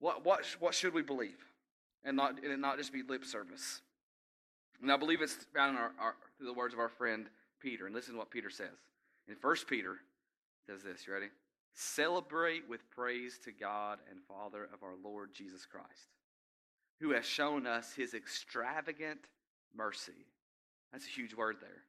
What 0.00 0.24
what 0.24 0.46
what 0.58 0.74
should 0.74 0.94
we 0.94 1.02
believe, 1.02 1.44
and 2.04 2.16
not 2.16 2.42
and 2.42 2.60
not 2.60 2.78
just 2.78 2.92
be 2.92 3.02
lip 3.02 3.24
service? 3.24 3.82
And 4.80 4.90
I 4.90 4.96
believe 4.96 5.22
it's 5.22 5.34
found 5.54 5.76
in 5.76 5.82
our, 5.82 5.92
our, 5.98 6.14
through 6.36 6.46
the 6.46 6.52
words 6.52 6.74
of 6.74 6.80
our 6.80 6.88
friend 6.88 7.26
Peter. 7.60 7.86
And 7.86 7.94
listen 7.94 8.12
to 8.12 8.18
what 8.18 8.30
Peter 8.30 8.50
says. 8.50 8.76
In 9.28 9.36
1 9.40 9.56
Peter, 9.68 9.96
says 10.66 10.82
this. 10.82 11.06
You 11.06 11.12
ready? 11.14 11.28
Celebrate 11.74 12.68
with 12.68 12.88
praise 12.90 13.38
to 13.44 13.52
God 13.52 13.98
and 14.10 14.20
Father 14.26 14.68
of 14.72 14.82
our 14.82 14.94
Lord 15.02 15.30
Jesus 15.34 15.66
Christ, 15.66 16.10
who 17.00 17.10
has 17.10 17.24
shown 17.24 17.66
us 17.66 17.92
his 17.94 18.14
extravagant 18.14 19.20
mercy. 19.74 20.26
That's 20.92 21.06
a 21.06 21.10
huge 21.10 21.34
word 21.34 21.56
there. 21.60 21.82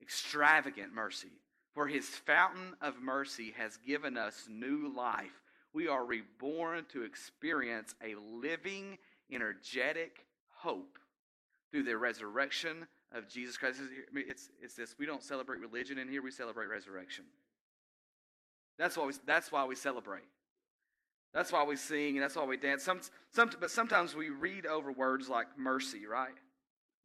Extravagant 0.00 0.94
mercy. 0.94 1.32
For 1.74 1.86
his 1.86 2.06
fountain 2.06 2.74
of 2.80 3.00
mercy 3.00 3.54
has 3.56 3.78
given 3.78 4.16
us 4.16 4.46
new 4.48 4.92
life. 4.94 5.40
We 5.74 5.88
are 5.88 6.04
reborn 6.04 6.84
to 6.92 7.02
experience 7.02 7.94
a 8.02 8.14
living, 8.14 8.98
energetic 9.30 10.26
hope 10.48 10.98
through 11.70 11.84
the 11.84 11.96
resurrection 11.96 12.86
of 13.14 13.28
Jesus 13.28 13.56
Christ. 13.56 13.80
It's, 14.14 14.50
it's 14.60 14.74
this 14.74 14.94
we 14.98 15.06
don't 15.06 15.22
celebrate 15.22 15.60
religion 15.60 15.98
in 15.98 16.08
here, 16.08 16.22
we 16.22 16.30
celebrate 16.30 16.66
resurrection. 16.66 17.24
That's 18.78 18.96
why 18.96 19.06
we, 19.06 19.12
that's 19.26 19.52
why 19.52 19.64
we 19.64 19.76
celebrate. 19.76 20.24
That's 21.34 21.50
why 21.50 21.64
we 21.64 21.76
sing 21.76 22.16
and 22.16 22.22
that's 22.22 22.36
why 22.36 22.44
we 22.44 22.56
dance. 22.56 22.82
Some, 22.82 23.00
some, 23.30 23.50
but 23.58 23.70
sometimes 23.70 24.14
we 24.14 24.28
read 24.28 24.66
over 24.66 24.92
words 24.92 25.28
like 25.28 25.46
mercy, 25.56 26.06
right? 26.06 26.34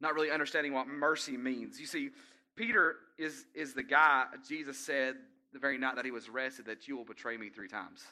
Not 0.00 0.14
really 0.14 0.30
understanding 0.30 0.74
what 0.74 0.86
mercy 0.86 1.36
means. 1.36 1.80
You 1.80 1.86
see, 1.86 2.10
Peter 2.56 2.96
is, 3.16 3.46
is 3.54 3.72
the 3.72 3.82
guy 3.82 4.26
Jesus 4.46 4.78
said 4.78 5.16
the 5.52 5.58
very 5.58 5.78
night 5.78 5.96
that 5.96 6.04
he 6.04 6.10
was 6.10 6.28
arrested 6.28 6.66
that 6.66 6.86
you 6.86 6.96
will 6.96 7.04
betray 7.04 7.36
me 7.36 7.48
three 7.48 7.68
times. 7.68 8.02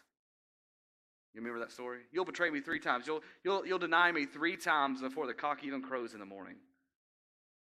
You 1.34 1.42
remember 1.42 1.60
that 1.60 1.70
story? 1.70 2.00
You'll 2.12 2.24
betray 2.24 2.48
me 2.48 2.60
three 2.60 2.80
times. 2.80 3.06
You'll, 3.06 3.22
you'll, 3.44 3.66
you'll 3.66 3.78
deny 3.78 4.10
me 4.10 4.24
three 4.24 4.56
times 4.56 5.02
before 5.02 5.26
the 5.26 5.34
cock 5.34 5.64
even 5.64 5.82
crows 5.82 6.14
in 6.14 6.20
the 6.20 6.26
morning. 6.26 6.56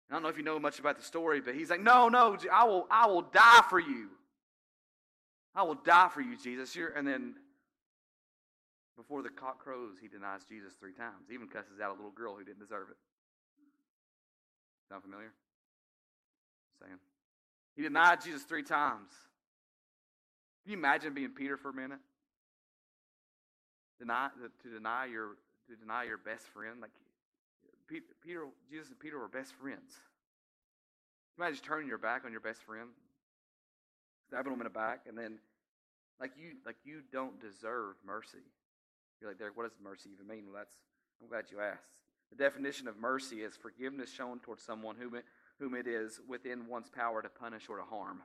I 0.09 0.13
don't 0.13 0.23
know 0.23 0.29
if 0.29 0.37
you 0.37 0.43
know 0.43 0.59
much 0.59 0.79
about 0.79 0.97
the 0.97 1.03
story, 1.03 1.39
but 1.39 1.55
he's 1.55 1.69
like, 1.69 1.81
No, 1.81 2.09
no, 2.09 2.37
I 2.51 2.63
will, 2.63 2.87
I 2.89 3.07
will 3.07 3.21
die 3.21 3.61
for 3.69 3.79
you. 3.79 4.09
I 5.55 5.63
will 5.63 5.75
die 5.75 6.09
for 6.13 6.21
you, 6.21 6.37
Jesus. 6.37 6.75
You're, 6.75 6.89
and 6.89 7.07
then 7.07 7.35
before 8.95 9.21
the 9.21 9.29
cock 9.29 9.59
crows, 9.59 9.95
he 10.01 10.07
denies 10.07 10.41
Jesus 10.47 10.73
three 10.79 10.93
times. 10.93 11.31
Even 11.31 11.47
cusses 11.47 11.79
out 11.81 11.91
a 11.91 11.93
little 11.93 12.11
girl 12.11 12.35
who 12.35 12.43
didn't 12.43 12.59
deserve 12.59 12.89
it. 12.89 12.97
Sound 14.89 15.03
familiar? 15.03 15.31
saying. 16.81 16.99
He 17.75 17.81
denied 17.81 18.21
Jesus 18.21 18.43
three 18.43 18.63
times. 18.63 19.09
Can 20.63 20.71
you 20.71 20.77
imagine 20.77 21.13
being 21.13 21.29
Peter 21.29 21.57
for 21.57 21.69
a 21.69 21.73
minute? 21.73 21.99
Deny 23.99 24.29
to 24.63 24.69
deny 24.69 25.05
your 25.05 25.35
to 25.67 25.75
deny 25.75 26.03
your 26.03 26.17
best 26.17 26.47
friend. 26.47 26.81
Like 26.81 26.91
Peter, 27.89 28.45
Jesus 28.69 28.89
and 28.89 28.99
Peter 28.99 29.17
were 29.17 29.27
best 29.27 29.53
friends. 29.53 29.93
Imagine 31.37 31.59
turning 31.63 31.87
your 31.87 31.97
back 31.97 32.23
on 32.25 32.31
your 32.31 32.41
best 32.41 32.61
friend, 32.63 32.89
stabbing 34.27 34.53
him 34.53 34.59
in 34.59 34.65
the 34.65 34.69
back, 34.69 35.01
and 35.07 35.17
then 35.17 35.39
like 36.19 36.31
you 36.37 36.51
like 36.65 36.75
you 36.83 37.01
don't 37.11 37.39
deserve 37.39 37.95
mercy. 38.05 38.43
You're 39.21 39.31
like, 39.31 39.39
Derek, 39.39 39.57
what 39.57 39.63
does 39.63 39.77
mercy 39.81 40.09
even 40.13 40.27
mean? 40.27 40.45
Well, 40.45 40.55
that's 40.57 40.75
I'm 41.21 41.27
glad 41.27 41.45
you 41.51 41.59
asked. 41.59 42.03
The 42.29 42.35
definition 42.35 42.87
of 42.87 42.97
mercy 42.97 43.41
is 43.41 43.57
forgiveness 43.57 44.11
shown 44.11 44.39
towards 44.39 44.63
someone 44.63 44.95
whom 44.99 45.15
it, 45.15 45.25
whom 45.59 45.73
it 45.73 45.87
is 45.87 46.19
within 46.27 46.67
one's 46.67 46.89
power 46.89 47.21
to 47.21 47.29
punish 47.29 47.69
or 47.69 47.77
to 47.77 47.83
harm. 47.83 48.21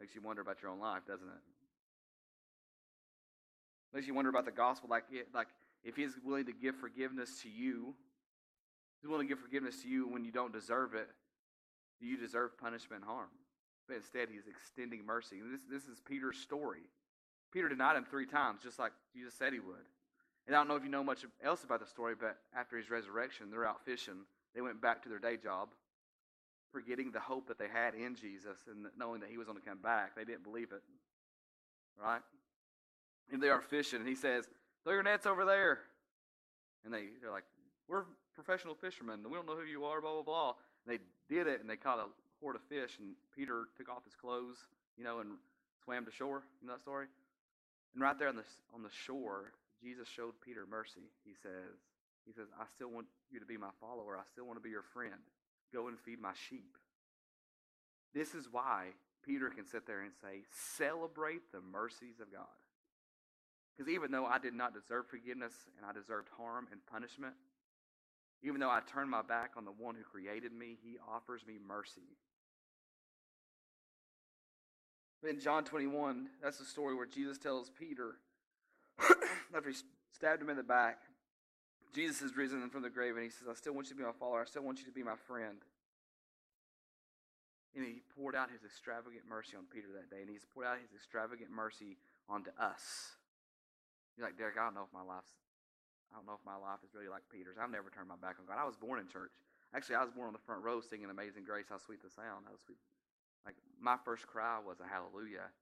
Makes 0.00 0.14
you 0.14 0.22
wonder 0.22 0.42
about 0.42 0.62
your 0.62 0.70
own 0.70 0.80
life, 0.80 1.02
doesn't 1.06 1.26
it? 1.26 1.42
Makes 3.92 4.06
you 4.06 4.14
wonder 4.14 4.30
about 4.30 4.44
the 4.44 4.52
gospel, 4.52 4.88
like 4.88 5.04
like 5.34 5.48
if 5.84 5.96
He's 5.96 6.12
willing 6.24 6.46
to 6.46 6.52
give 6.52 6.76
forgiveness 6.76 7.42
to 7.42 7.48
you, 7.48 7.94
He's 9.00 9.08
willing 9.08 9.28
to 9.28 9.34
give 9.34 9.42
forgiveness 9.42 9.82
to 9.82 9.88
you 9.88 10.08
when 10.08 10.24
you 10.24 10.32
don't 10.32 10.52
deserve 10.52 10.94
it. 10.94 11.08
You 12.00 12.16
deserve 12.16 12.58
punishment 12.58 13.02
and 13.02 13.10
harm? 13.10 13.28
But 13.86 13.96
instead, 13.96 14.28
He's 14.30 14.46
extending 14.46 15.04
mercy. 15.06 15.38
And 15.38 15.52
This 15.52 15.60
this 15.70 15.84
is 15.84 16.00
Peter's 16.00 16.38
story. 16.38 16.82
Peter 17.52 17.68
denied 17.68 17.96
Him 17.96 18.04
three 18.04 18.26
times, 18.26 18.60
just 18.62 18.78
like 18.78 18.92
Jesus 19.14 19.34
said 19.34 19.52
He 19.52 19.60
would. 19.60 19.86
And 20.46 20.56
I 20.56 20.60
don't 20.60 20.68
know 20.68 20.76
if 20.76 20.84
you 20.84 20.90
know 20.90 21.04
much 21.04 21.24
else 21.44 21.64
about 21.64 21.80
the 21.80 21.86
story, 21.86 22.14
but 22.18 22.36
after 22.56 22.76
His 22.76 22.90
resurrection, 22.90 23.50
they're 23.50 23.66
out 23.66 23.84
fishing. 23.84 24.24
They 24.54 24.60
went 24.60 24.80
back 24.80 25.02
to 25.02 25.08
their 25.08 25.18
day 25.18 25.36
job, 25.36 25.68
forgetting 26.72 27.12
the 27.12 27.20
hope 27.20 27.48
that 27.48 27.58
they 27.58 27.68
had 27.68 27.94
in 27.94 28.16
Jesus 28.16 28.58
and 28.66 28.86
knowing 28.98 29.20
that 29.20 29.30
He 29.30 29.38
was 29.38 29.46
going 29.46 29.58
to 29.58 29.64
come 29.64 29.78
back. 29.78 30.16
They 30.16 30.24
didn't 30.24 30.44
believe 30.44 30.72
it. 30.72 30.82
Right? 32.02 32.20
And 33.32 33.42
they 33.42 33.48
are 33.48 33.60
fishing, 33.60 34.00
and 34.00 34.08
he 34.08 34.14
says, 34.14 34.48
Throw 34.88 34.94
your 34.94 35.02
nets 35.02 35.26
over 35.26 35.44
there. 35.44 35.80
And 36.82 36.94
they, 36.94 37.12
they're 37.20 37.30
like, 37.30 37.44
We're 37.88 38.08
professional 38.32 38.72
fishermen, 38.72 39.20
we 39.28 39.36
don't 39.36 39.44
know 39.44 39.60
who 39.60 39.68
you 39.68 39.84
are, 39.84 40.00
blah, 40.00 40.14
blah, 40.14 40.22
blah. 40.22 40.52
And 40.86 40.96
they 40.96 41.00
did 41.28 41.46
it, 41.46 41.60
and 41.60 41.68
they 41.68 41.76
caught 41.76 41.98
a 41.98 42.08
horde 42.40 42.56
of 42.56 42.62
fish, 42.70 42.96
and 42.98 43.12
Peter 43.36 43.68
took 43.76 43.90
off 43.90 44.02
his 44.06 44.14
clothes, 44.14 44.56
you 44.96 45.04
know, 45.04 45.20
and 45.20 45.36
swam 45.84 46.06
to 46.06 46.10
shore. 46.10 46.40
You 46.62 46.68
know 46.68 46.72
that 46.72 46.80
story? 46.80 47.04
And 47.92 48.02
right 48.02 48.18
there 48.18 48.28
on 48.28 48.36
the, 48.36 48.48
on 48.72 48.82
the 48.82 48.88
shore, 49.04 49.52
Jesus 49.82 50.08
showed 50.08 50.40
Peter 50.40 50.64
mercy. 50.64 51.12
He 51.22 51.34
says, 51.34 51.76
he 52.24 52.32
says, 52.32 52.46
I 52.58 52.64
still 52.72 52.88
want 52.88 53.08
you 53.30 53.40
to 53.40 53.46
be 53.46 53.58
my 53.58 53.76
follower. 53.82 54.16
I 54.16 54.24
still 54.32 54.46
want 54.46 54.56
to 54.56 54.64
be 54.64 54.70
your 54.70 54.88
friend. 54.94 55.20
Go 55.70 55.88
and 55.88 56.00
feed 56.00 56.18
my 56.18 56.32
sheep. 56.48 56.78
This 58.14 58.32
is 58.32 58.48
why 58.50 58.96
Peter 59.22 59.50
can 59.50 59.66
sit 59.66 59.86
there 59.86 60.00
and 60.00 60.12
say, 60.22 60.48
celebrate 60.78 61.52
the 61.52 61.60
mercies 61.60 62.20
of 62.22 62.32
God. 62.32 62.48
Because 63.78 63.92
even 63.92 64.10
though 64.10 64.26
I 64.26 64.38
did 64.38 64.54
not 64.54 64.74
deserve 64.74 65.06
forgiveness 65.06 65.52
and 65.76 65.86
I 65.86 65.92
deserved 65.92 66.28
harm 66.36 66.66
and 66.72 66.84
punishment, 66.90 67.34
even 68.42 68.60
though 68.60 68.70
I 68.70 68.80
turned 68.92 69.08
my 69.08 69.22
back 69.22 69.52
on 69.56 69.64
the 69.64 69.70
one 69.70 69.94
who 69.94 70.02
created 70.02 70.52
me, 70.52 70.76
he 70.82 70.96
offers 71.08 71.46
me 71.46 71.58
mercy. 71.64 72.16
In 75.28 75.38
John 75.38 75.64
21, 75.64 76.28
that's 76.42 76.58
the 76.58 76.64
story 76.64 76.96
where 76.96 77.06
Jesus 77.06 77.38
tells 77.38 77.70
Peter, 77.70 78.16
after 79.54 79.70
he 79.70 79.76
stabbed 80.12 80.42
him 80.42 80.50
in 80.50 80.56
the 80.56 80.62
back, 80.62 80.98
Jesus 81.94 82.20
is 82.22 82.36
risen 82.36 82.68
from 82.70 82.82
the 82.82 82.90
grave 82.90 83.14
and 83.14 83.24
he 83.24 83.30
says, 83.30 83.46
I 83.48 83.54
still 83.54 83.74
want 83.74 83.88
you 83.88 83.94
to 83.94 83.98
be 83.98 84.04
my 84.04 84.12
follower. 84.18 84.42
I 84.42 84.44
still 84.44 84.62
want 84.62 84.78
you 84.78 84.86
to 84.86 84.92
be 84.92 85.02
my 85.02 85.16
friend. 85.26 85.58
And 87.76 87.84
he 87.84 88.02
poured 88.16 88.34
out 88.34 88.50
his 88.50 88.64
extravagant 88.64 89.22
mercy 89.28 89.56
on 89.56 89.64
Peter 89.72 89.86
that 89.94 90.10
day, 90.10 90.22
and 90.22 90.30
he's 90.30 90.46
poured 90.52 90.66
out 90.66 90.78
his 90.82 90.90
extravagant 90.94 91.50
mercy 91.50 91.96
onto 92.28 92.50
us. 92.58 93.17
Like, 94.18 94.36
Derek, 94.36 94.58
I 94.58 94.66
don't 94.66 94.74
know 94.74 94.82
if 94.82 94.92
my 94.92 95.06
life's, 95.06 95.30
I 96.10 96.18
don't 96.18 96.26
know 96.26 96.34
if 96.34 96.42
my 96.42 96.58
life 96.58 96.82
is 96.82 96.90
really 96.94 97.08
like 97.08 97.22
Peter's. 97.30 97.54
I've 97.54 97.70
never 97.70 97.90
turned 97.90 98.10
my 98.10 98.18
back 98.18 98.42
on 98.42 98.50
God. 98.50 98.58
I 98.58 98.66
was 98.66 98.74
born 98.74 98.98
in 98.98 99.06
church. 99.06 99.30
Actually, 99.74 99.96
I 99.96 100.02
was 100.02 100.10
born 100.10 100.26
on 100.26 100.34
the 100.34 100.42
front 100.42 100.64
row 100.64 100.80
singing 100.80 101.10
Amazing 101.10 101.44
Grace, 101.44 101.70
How 101.70 101.78
Sweet 101.78 102.02
the 102.02 102.10
Sound. 102.10 102.48
How 102.48 102.56
sweet. 102.58 102.82
Like, 103.46 103.54
my 103.78 103.96
first 104.02 104.26
cry 104.26 104.58
was 104.58 104.80
a 104.82 104.88
hallelujah. 104.88 105.52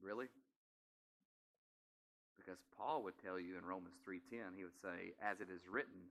Really? 0.00 0.30
Because 2.38 2.60
Paul 2.76 3.02
would 3.04 3.18
tell 3.18 3.38
you 3.38 3.58
in 3.58 3.64
Romans 3.64 3.98
3.10, 4.06 4.56
he 4.56 4.64
would 4.64 4.78
say, 4.80 5.12
as 5.20 5.40
it 5.40 5.48
is 5.52 5.68
written, 5.68 6.08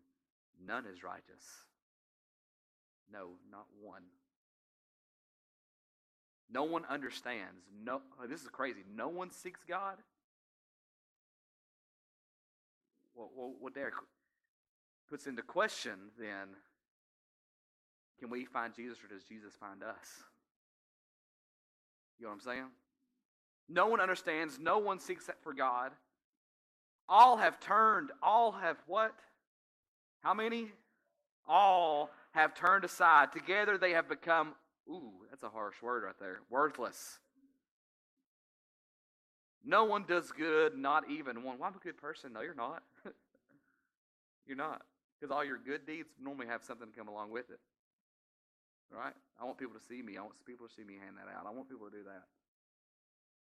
none 0.62 0.86
is 0.86 1.04
righteous. 1.04 1.66
No, 3.12 3.40
not 3.50 3.66
one. 3.82 4.04
No 6.52 6.64
one 6.64 6.84
understands. 6.90 7.64
No, 7.84 8.02
this 8.28 8.42
is 8.42 8.48
crazy. 8.50 8.82
No 8.96 9.08
one 9.08 9.32
seeks 9.32 9.60
God. 9.68 9.98
Well, 13.16 13.30
well, 13.36 13.54
what 13.60 13.76
Derek 13.76 13.94
puts 15.10 15.28
into 15.28 15.42
question 15.42 15.94
then 16.18 16.56
can 18.20 18.30
we 18.30 18.46
find 18.46 18.74
Jesus 18.76 18.98
or 19.04 19.08
does 19.08 19.24
Jesus 19.24 19.54
find 19.60 19.82
us? 19.82 20.24
You 22.20 22.26
know 22.26 22.30
what 22.30 22.36
I'm 22.36 22.42
saying? 22.42 22.66
No 23.70 23.88
one 23.88 24.02
understands. 24.02 24.60
No 24.60 24.80
one 24.80 25.00
seeks 25.00 25.30
for 25.42 25.54
God. 25.54 25.92
All 27.08 27.38
have 27.38 27.60
turned. 27.60 28.12
All 28.22 28.52
have 28.52 28.78
what? 28.88 29.14
How 30.22 30.34
many? 30.34 30.72
All 31.48 32.10
have 32.32 32.54
turned 32.56 32.84
aside. 32.84 33.32
Together 33.32 33.78
they 33.78 33.92
have 33.92 34.10
become 34.10 34.54
Ooh, 34.90 35.14
that's 35.40 35.54
a 35.54 35.56
harsh 35.56 35.82
word 35.82 36.04
right 36.04 36.16
there. 36.20 36.40
Worthless. 36.50 37.20
No 39.66 39.84
one 39.86 40.06
does 40.08 40.32
good, 40.32 40.78
not 40.78 41.10
even 41.10 41.44
one. 41.44 41.60
Well, 41.60 41.70
I'm 41.70 41.76
a 41.76 41.84
good 41.84 41.98
person. 41.98 42.34
No, 42.34 42.42
you're 42.42 42.56
not. 42.56 42.84
you're 44.48 44.58
not. 44.58 44.82
Because 45.20 45.34
all 45.34 45.44
your 45.44 45.58
good 45.58 45.86
deeds 45.86 46.10
normally 46.22 46.48
have 46.48 46.64
something 46.64 46.88
to 46.90 46.98
come 46.98 47.08
along 47.08 47.32
with 47.32 47.50
it. 47.50 47.60
Right? 48.92 49.14
I 49.40 49.46
want 49.46 49.58
people 49.58 49.76
to 49.76 49.86
see 49.86 50.02
me. 50.02 50.18
I 50.18 50.22
want 50.22 50.34
people 50.46 50.68
to 50.68 50.74
see 50.74 50.84
me 50.84 50.96
hand 50.96 51.18
that 51.18 51.32
out. 51.32 51.46
I 51.46 51.52
want 51.56 51.70
people 51.70 51.90
to 51.90 51.96
do 51.96 52.04
that. 52.06 52.24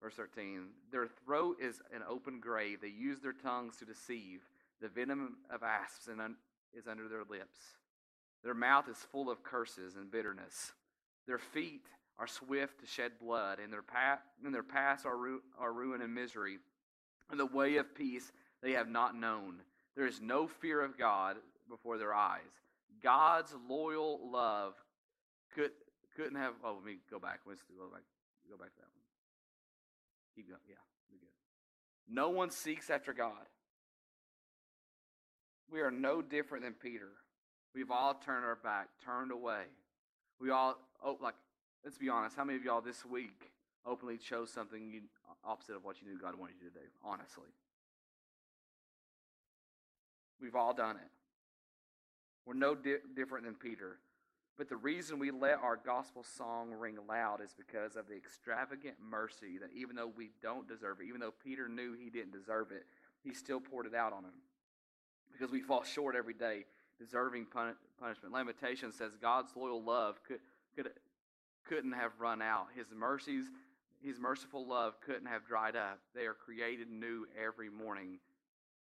Verse 0.02 0.14
13 0.14 0.68
Their 0.90 1.06
throat 1.24 1.58
is 1.60 1.80
an 1.94 2.02
open 2.08 2.40
grave. 2.40 2.80
They 2.80 2.88
use 2.88 3.20
their 3.20 3.32
tongues 3.32 3.76
to 3.76 3.84
deceive. 3.84 4.40
The 4.80 4.88
venom 4.88 5.38
of 5.50 5.62
asps 5.62 6.08
is 6.08 6.86
under 6.86 7.08
their 7.08 7.24
lips. 7.28 7.58
Their 8.42 8.54
mouth 8.54 8.88
is 8.88 8.96
full 8.96 9.30
of 9.30 9.42
curses 9.42 9.96
and 9.96 10.10
bitterness. 10.10 10.72
Their 11.28 11.38
feet 11.38 11.84
are 12.18 12.26
swift 12.26 12.80
to 12.80 12.86
shed 12.86 13.12
blood, 13.20 13.60
and 13.62 13.72
their 13.72 13.82
path 13.82 14.20
and 14.44 14.52
their 14.52 14.62
paths 14.64 15.04
are, 15.04 15.16
ru- 15.16 15.42
are 15.60 15.72
ruin 15.72 16.00
and 16.00 16.12
misery. 16.12 16.58
And 17.30 17.38
the 17.38 17.46
way 17.46 17.76
of 17.76 17.94
peace 17.94 18.32
they 18.62 18.72
have 18.72 18.88
not 18.88 19.14
known. 19.14 19.56
There 19.94 20.06
is 20.06 20.20
no 20.20 20.48
fear 20.48 20.82
of 20.82 20.98
God 20.98 21.36
before 21.68 21.98
their 21.98 22.14
eyes. 22.14 22.40
God's 23.02 23.54
loyal 23.68 24.18
love 24.32 24.74
could 25.54 25.70
couldn't 26.16 26.36
have. 26.36 26.54
Oh, 26.64 26.74
let 26.76 26.84
me 26.84 26.96
go 27.10 27.18
back. 27.18 27.40
Let's 27.46 27.62
go 27.62 27.88
back. 27.92 28.02
Go 28.50 28.56
back 28.56 28.74
to 28.74 28.78
that 28.78 28.88
one. 28.88 29.04
Keep 30.34 30.48
going. 30.48 30.60
Yeah, 30.66 30.76
be 31.10 31.18
good. 31.18 31.28
No 32.12 32.30
one 32.30 32.50
seeks 32.50 32.88
after 32.88 33.12
God. 33.12 33.46
We 35.70 35.82
are 35.82 35.90
no 35.90 36.22
different 36.22 36.64
than 36.64 36.72
Peter. 36.72 37.10
We've 37.74 37.90
all 37.90 38.14
turned 38.14 38.46
our 38.46 38.56
back, 38.56 38.88
turned 39.04 39.30
away. 39.30 39.64
We 40.40 40.50
all, 40.50 40.76
oh, 41.04 41.18
like, 41.20 41.34
let's 41.84 41.98
be 41.98 42.08
honest. 42.08 42.36
How 42.36 42.44
many 42.44 42.58
of 42.58 42.64
y'all 42.64 42.80
this 42.80 43.04
week 43.04 43.50
openly 43.86 44.16
chose 44.16 44.50
something 44.50 44.90
you, 44.90 45.02
opposite 45.44 45.76
of 45.76 45.84
what 45.84 46.00
you 46.00 46.08
knew 46.08 46.18
God 46.20 46.38
wanted 46.38 46.56
you 46.62 46.68
to 46.68 46.74
do? 46.74 46.86
Honestly. 47.04 47.50
We've 50.40 50.54
all 50.54 50.72
done 50.72 50.96
it. 50.96 51.10
We're 52.46 52.54
no 52.54 52.74
di- 52.74 52.96
different 53.14 53.44
than 53.44 53.54
Peter. 53.54 53.98
But 54.56 54.68
the 54.68 54.76
reason 54.76 55.18
we 55.18 55.30
let 55.30 55.58
our 55.62 55.76
gospel 55.76 56.24
song 56.24 56.72
ring 56.72 56.98
loud 57.08 57.40
is 57.40 57.54
because 57.56 57.94
of 57.94 58.08
the 58.08 58.16
extravagant 58.16 58.96
mercy 59.00 59.58
that 59.60 59.70
even 59.72 59.94
though 59.94 60.10
we 60.16 60.30
don't 60.42 60.66
deserve 60.66 61.00
it, 61.00 61.06
even 61.06 61.20
though 61.20 61.34
Peter 61.44 61.68
knew 61.68 61.92
he 61.94 62.10
didn't 62.10 62.32
deserve 62.32 62.72
it, 62.72 62.84
he 63.22 63.34
still 63.34 63.60
poured 63.60 63.86
it 63.86 63.94
out 63.94 64.12
on 64.12 64.24
him. 64.24 64.32
Because 65.32 65.52
we 65.52 65.60
fall 65.60 65.84
short 65.84 66.16
every 66.16 66.34
day, 66.34 66.64
deserving 66.98 67.46
pun- 67.46 67.76
punishment. 68.00 68.34
Lamentation 68.34 68.92
says 68.92 69.12
God's 69.20 69.52
loyal 69.56 69.82
love 69.82 70.20
could, 70.26 70.40
could, 70.74 70.90
couldn't 71.66 71.92
have 71.92 72.12
run 72.18 72.42
out. 72.42 72.66
His 72.76 72.86
mercies, 72.94 73.46
his 74.02 74.18
merciful 74.18 74.66
love 74.66 75.00
couldn't 75.00 75.26
have 75.26 75.46
dried 75.46 75.76
up. 75.76 75.98
They 76.14 76.26
are 76.26 76.34
created 76.34 76.90
new 76.90 77.26
every 77.42 77.70
morning. 77.70 78.18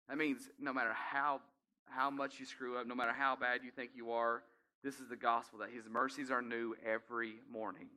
That 0.08 0.18
means 0.18 0.48
no 0.58 0.72
matter 0.72 0.92
how 0.92 1.40
how 1.88 2.10
much 2.10 2.40
you 2.40 2.46
screw 2.46 2.78
up, 2.78 2.86
no 2.86 2.94
matter 2.96 3.12
how 3.12 3.36
bad 3.36 3.60
you 3.64 3.70
think 3.70 3.90
you 3.94 4.10
are, 4.10 4.42
this 4.82 5.00
is 5.00 5.08
the 5.08 5.16
gospel 5.16 5.60
that 5.60 5.70
his 5.70 5.88
mercies 5.88 6.30
are 6.30 6.42
new 6.42 6.74
every 6.84 7.34
morning. 7.50 7.88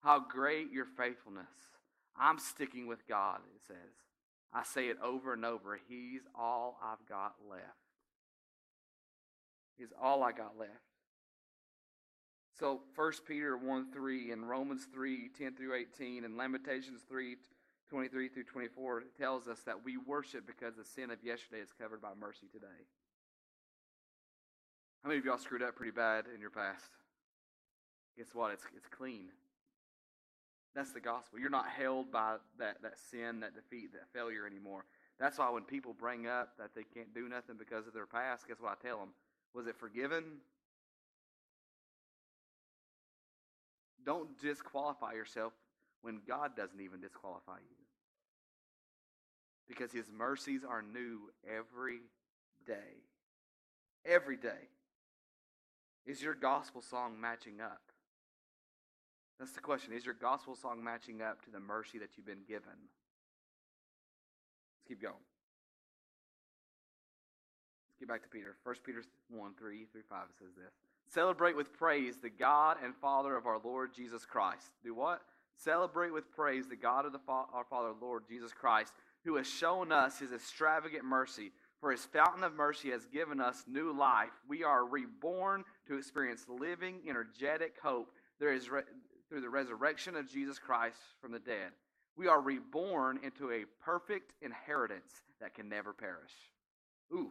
How 0.00 0.20
great 0.20 0.70
your 0.70 0.84
faithfulness. 0.84 1.48
I'm 2.18 2.38
sticking 2.38 2.86
with 2.86 3.06
God, 3.08 3.40
it 3.54 3.62
says. 3.66 3.76
I 4.52 4.62
say 4.62 4.88
it 4.88 4.96
over 5.02 5.32
and 5.32 5.44
over. 5.44 5.78
He's 5.88 6.22
all 6.34 6.78
I've 6.82 7.06
got 7.08 7.34
left. 7.48 7.85
He's 9.78 9.92
all 10.00 10.22
I 10.22 10.32
got 10.32 10.58
left. 10.58 10.72
So 12.58 12.80
1 12.94 13.12
Peter 13.26 13.56
1 13.56 13.92
3 13.92 14.32
and 14.32 14.48
Romans 14.48 14.86
3 14.92 15.30
10 15.38 15.54
through 15.54 15.74
18 15.74 16.24
and 16.24 16.36
Lamentations 16.36 17.02
3 17.08 17.36
23 17.88 18.28
through 18.28 18.44
24 18.44 19.04
tells 19.16 19.46
us 19.46 19.60
that 19.60 19.84
we 19.84 19.96
worship 19.96 20.46
because 20.46 20.74
the 20.74 20.84
sin 20.84 21.10
of 21.10 21.22
yesterday 21.22 21.60
is 21.60 21.72
covered 21.78 22.02
by 22.02 22.08
mercy 22.18 22.48
today. 22.52 22.66
How 25.02 25.08
many 25.08 25.20
of 25.20 25.24
y'all 25.24 25.38
screwed 25.38 25.62
up 25.62 25.76
pretty 25.76 25.92
bad 25.92 26.24
in 26.34 26.40
your 26.40 26.50
past? 26.50 26.90
Guess 28.18 28.34
what? 28.34 28.52
It's, 28.52 28.64
it's 28.76 28.88
clean. 28.88 29.28
That's 30.74 30.92
the 30.92 31.00
gospel. 31.00 31.38
You're 31.38 31.48
not 31.48 31.68
held 31.68 32.10
by 32.10 32.36
that, 32.58 32.82
that 32.82 32.98
sin, 33.10 33.40
that 33.40 33.54
defeat, 33.54 33.92
that 33.92 34.12
failure 34.12 34.46
anymore. 34.46 34.84
That's 35.20 35.38
why 35.38 35.48
when 35.50 35.62
people 35.62 35.94
bring 35.96 36.26
up 36.26 36.58
that 36.58 36.74
they 36.74 36.82
can't 36.82 37.14
do 37.14 37.28
nothing 37.28 37.56
because 37.56 37.86
of 37.86 37.94
their 37.94 38.06
past, 38.06 38.48
guess 38.48 38.60
what 38.60 38.72
I 38.72 38.86
tell 38.86 38.98
them? 38.98 39.10
Was 39.54 39.66
it 39.66 39.76
forgiven? 39.76 40.24
Don't 44.04 44.38
disqualify 44.40 45.14
yourself 45.14 45.52
when 46.02 46.20
God 46.26 46.56
doesn't 46.56 46.80
even 46.80 47.00
disqualify 47.00 47.58
you. 47.58 47.76
Because 49.68 49.90
his 49.90 50.06
mercies 50.16 50.60
are 50.68 50.82
new 50.82 51.30
every 51.44 52.00
day. 52.64 53.02
Every 54.04 54.36
day. 54.36 54.68
Is 56.06 56.22
your 56.22 56.34
gospel 56.34 56.82
song 56.82 57.20
matching 57.20 57.60
up? 57.60 57.80
That's 59.40 59.52
the 59.52 59.60
question. 59.60 59.92
Is 59.92 60.04
your 60.04 60.14
gospel 60.14 60.54
song 60.54 60.82
matching 60.82 61.20
up 61.20 61.44
to 61.44 61.50
the 61.50 61.58
mercy 61.58 61.98
that 61.98 62.10
you've 62.16 62.26
been 62.26 62.44
given? 62.46 62.78
Let's 64.72 64.88
keep 64.88 65.02
going. 65.02 65.14
Get 67.98 68.08
back 68.08 68.22
to 68.22 68.28
Peter. 68.28 68.56
1 68.62 68.74
Peter 68.84 69.02
1 69.30 69.54
3 69.58 69.86
through 69.90 70.02
5 70.08 70.18
says 70.38 70.54
this 70.56 70.72
Celebrate 71.08 71.56
with 71.56 71.72
praise 71.72 72.16
the 72.18 72.30
God 72.30 72.76
and 72.82 72.94
Father 72.96 73.36
of 73.36 73.46
our 73.46 73.58
Lord 73.62 73.94
Jesus 73.94 74.24
Christ. 74.24 74.72
Do 74.82 74.94
what? 74.94 75.22
Celebrate 75.56 76.12
with 76.12 76.30
praise 76.32 76.68
the 76.68 76.76
God 76.76 77.06
of 77.06 77.12
the 77.12 77.18
fa- 77.18 77.46
our 77.52 77.64
Father, 77.68 77.92
Lord 78.00 78.24
Jesus 78.28 78.52
Christ, 78.52 78.92
who 79.24 79.36
has 79.36 79.46
shown 79.46 79.92
us 79.92 80.18
his 80.18 80.32
extravagant 80.32 81.04
mercy. 81.04 81.52
For 81.80 81.90
his 81.90 82.04
fountain 82.04 82.42
of 82.42 82.54
mercy 82.54 82.90
has 82.90 83.06
given 83.06 83.40
us 83.40 83.64
new 83.66 83.96
life. 83.96 84.32
We 84.48 84.64
are 84.64 84.86
reborn 84.86 85.64
to 85.88 85.96
experience 85.96 86.46
living, 86.48 87.00
energetic 87.08 87.76
hope 87.82 88.10
there 88.38 88.52
is 88.52 88.70
re- 88.70 88.82
through 89.28 89.40
the 89.40 89.48
resurrection 89.48 90.16
of 90.16 90.30
Jesus 90.30 90.58
Christ 90.58 90.98
from 91.20 91.32
the 91.32 91.38
dead. 91.38 91.72
We 92.16 92.28
are 92.28 92.40
reborn 92.40 93.20
into 93.22 93.50
a 93.50 93.64
perfect 93.84 94.32
inheritance 94.40 95.22
that 95.40 95.54
can 95.54 95.68
never 95.68 95.92
perish. 95.92 96.32
Ooh. 97.12 97.30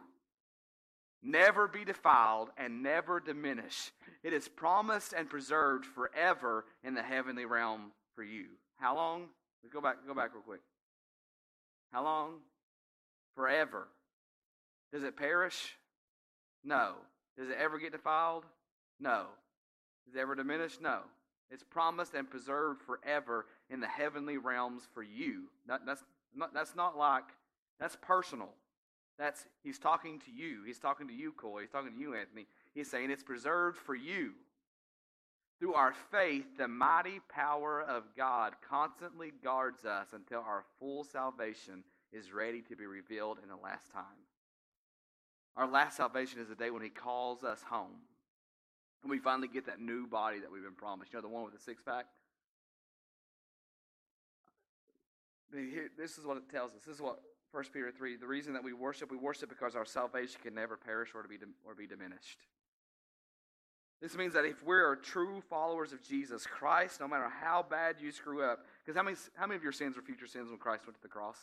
Never 1.26 1.66
be 1.66 1.84
defiled 1.84 2.50
and 2.56 2.84
never 2.84 3.18
diminish. 3.18 3.90
It 4.22 4.32
is 4.32 4.46
promised 4.46 5.12
and 5.12 5.28
preserved 5.28 5.84
forever 5.84 6.64
in 6.84 6.94
the 6.94 7.02
heavenly 7.02 7.46
realm 7.46 7.90
for 8.14 8.22
you. 8.22 8.44
How 8.76 8.94
long? 8.94 9.24
Go 9.72 9.80
back, 9.80 9.96
go 10.06 10.14
back 10.14 10.32
real 10.32 10.44
quick. 10.44 10.60
How 11.92 12.04
long? 12.04 12.34
Forever. 13.34 13.88
Does 14.92 15.02
it 15.02 15.16
perish? 15.16 15.76
No. 16.62 16.92
Does 17.36 17.48
it 17.48 17.56
ever 17.60 17.80
get 17.80 17.90
defiled? 17.90 18.44
No. 19.00 19.24
Does 20.06 20.14
it 20.14 20.20
ever 20.20 20.36
diminish? 20.36 20.78
No. 20.80 21.00
It's 21.50 21.64
promised 21.64 22.14
and 22.14 22.30
preserved 22.30 22.82
forever 22.82 23.46
in 23.68 23.80
the 23.80 23.88
heavenly 23.88 24.38
realms 24.38 24.82
for 24.94 25.02
you. 25.02 25.48
That, 25.66 25.80
that's, 25.84 26.04
not, 26.36 26.54
that's 26.54 26.76
not 26.76 26.96
like, 26.96 27.24
that's 27.80 27.96
personal. 28.00 28.50
That's 29.18 29.46
He's 29.62 29.78
talking 29.78 30.20
to 30.20 30.30
you. 30.30 30.62
He's 30.66 30.78
talking 30.78 31.08
to 31.08 31.14
you, 31.14 31.32
Coy. 31.32 31.62
He's 31.62 31.70
talking 31.70 31.92
to 31.92 31.98
you, 31.98 32.14
Anthony. 32.14 32.46
He's 32.74 32.90
saying 32.90 33.10
it's 33.10 33.22
preserved 33.22 33.78
for 33.78 33.94
you. 33.94 34.32
Through 35.58 35.72
our 35.74 35.94
faith, 36.10 36.58
the 36.58 36.68
mighty 36.68 37.20
power 37.30 37.82
of 37.82 38.04
God 38.14 38.54
constantly 38.68 39.32
guards 39.42 39.86
us 39.86 40.08
until 40.12 40.40
our 40.40 40.64
full 40.78 41.02
salvation 41.02 41.82
is 42.12 42.30
ready 42.30 42.60
to 42.68 42.76
be 42.76 42.84
revealed 42.84 43.38
in 43.42 43.48
the 43.48 43.56
last 43.56 43.90
time. 43.90 44.04
Our 45.56 45.66
last 45.66 45.96
salvation 45.96 46.40
is 46.40 46.48
the 46.48 46.54
day 46.54 46.70
when 46.70 46.82
He 46.82 46.90
calls 46.90 47.42
us 47.42 47.62
home. 47.62 48.02
And 49.02 49.10
we 49.10 49.18
finally 49.18 49.48
get 49.48 49.64
that 49.66 49.80
new 49.80 50.06
body 50.06 50.40
that 50.40 50.52
we've 50.52 50.62
been 50.62 50.74
promised. 50.74 51.12
You 51.12 51.18
know, 51.18 51.22
the 51.22 51.28
one 51.28 51.44
with 51.44 51.54
the 51.54 51.60
six 51.60 51.80
pack? 51.82 52.04
This 55.96 56.18
is 56.18 56.26
what 56.26 56.36
it 56.36 56.50
tells 56.50 56.72
us. 56.72 56.82
This 56.84 56.96
is 56.96 57.00
what 57.00 57.20
1 57.52 57.64
Peter 57.72 57.90
3 57.90 58.16
the 58.16 58.26
reason 58.26 58.52
that 58.52 58.64
we 58.64 58.72
worship, 58.72 59.10
we 59.10 59.16
worship 59.16 59.48
because 59.48 59.74
our 59.74 59.84
salvation 59.84 60.40
can 60.42 60.54
never 60.54 60.76
perish 60.76 61.10
or, 61.14 61.22
be, 61.22 61.38
or 61.64 61.74
be 61.74 61.86
diminished. 61.86 62.38
This 64.00 64.14
means 64.14 64.34
that 64.34 64.44
if 64.44 64.62
we're 64.62 64.96
true 64.96 65.40
followers 65.48 65.92
of 65.92 66.02
Jesus 66.02 66.46
Christ, 66.46 67.00
no 67.00 67.08
matter 67.08 67.28
how 67.40 67.64
bad 67.68 67.96
you 67.98 68.12
screw 68.12 68.42
up, 68.42 68.66
because 68.84 68.96
how 68.96 69.02
many, 69.02 69.16
how 69.34 69.46
many 69.46 69.56
of 69.56 69.62
your 69.62 69.72
sins 69.72 69.96
were 69.96 70.02
future 70.02 70.26
sins 70.26 70.50
when 70.50 70.58
Christ 70.58 70.86
went 70.86 70.96
to 70.96 71.02
the 71.02 71.08
cross? 71.08 71.38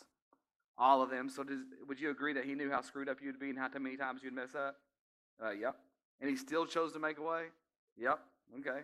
All 0.78 1.02
of 1.02 1.10
them. 1.10 1.30
So 1.30 1.44
does, 1.44 1.60
would 1.88 2.00
you 2.00 2.12
agree 2.12 2.34
that 2.34 2.46
he 2.46 2.54
knew 2.54 2.70
how 2.70 2.82
screwed 2.82 3.10
up 3.10 3.18
you'd 3.24 3.40
be 3.40 3.50
and 3.50 3.58
how 3.58 3.70
many 3.80 3.98
times 3.98 4.22
you'd 4.24 4.34
mess 4.34 4.54
up? 4.56 4.76
Uh, 5.44 5.52
yep. 5.52 5.76
And 6.22 6.30
he 6.30 6.36
still 6.36 6.66
chose 6.66 6.94
to 6.94 7.00
make 7.00 7.18
a 7.18 7.24
way? 7.24 7.46
Yep. 7.98 8.20
Okay. 8.60 8.82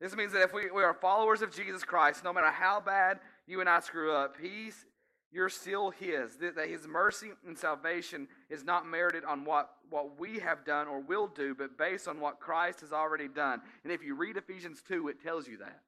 This 0.00 0.14
means 0.14 0.32
that 0.32 0.42
if 0.42 0.52
we, 0.52 0.70
we 0.70 0.82
are 0.82 0.94
followers 0.94 1.42
of 1.42 1.54
Jesus 1.54 1.82
Christ, 1.84 2.22
no 2.24 2.32
matter 2.32 2.50
how 2.50 2.80
bad 2.80 3.20
you 3.46 3.60
and 3.60 3.68
I 3.68 3.80
screw 3.80 4.12
up, 4.12 4.36
he's 4.40 4.84
you're 5.30 5.48
still 5.48 5.90
his. 5.90 6.36
That 6.36 6.68
his 6.68 6.86
mercy 6.86 7.30
and 7.46 7.56
salvation 7.56 8.28
is 8.48 8.64
not 8.64 8.86
merited 8.86 9.24
on 9.24 9.44
what, 9.44 9.70
what 9.90 10.18
we 10.18 10.38
have 10.38 10.64
done 10.64 10.88
or 10.88 11.00
will 11.00 11.26
do, 11.26 11.54
but 11.54 11.76
based 11.76 12.08
on 12.08 12.20
what 12.20 12.40
Christ 12.40 12.80
has 12.80 12.92
already 12.92 13.28
done. 13.28 13.60
And 13.84 13.92
if 13.92 14.02
you 14.02 14.14
read 14.14 14.36
Ephesians 14.36 14.82
2, 14.86 15.08
it 15.08 15.22
tells 15.22 15.46
you 15.46 15.58
that. 15.58 15.80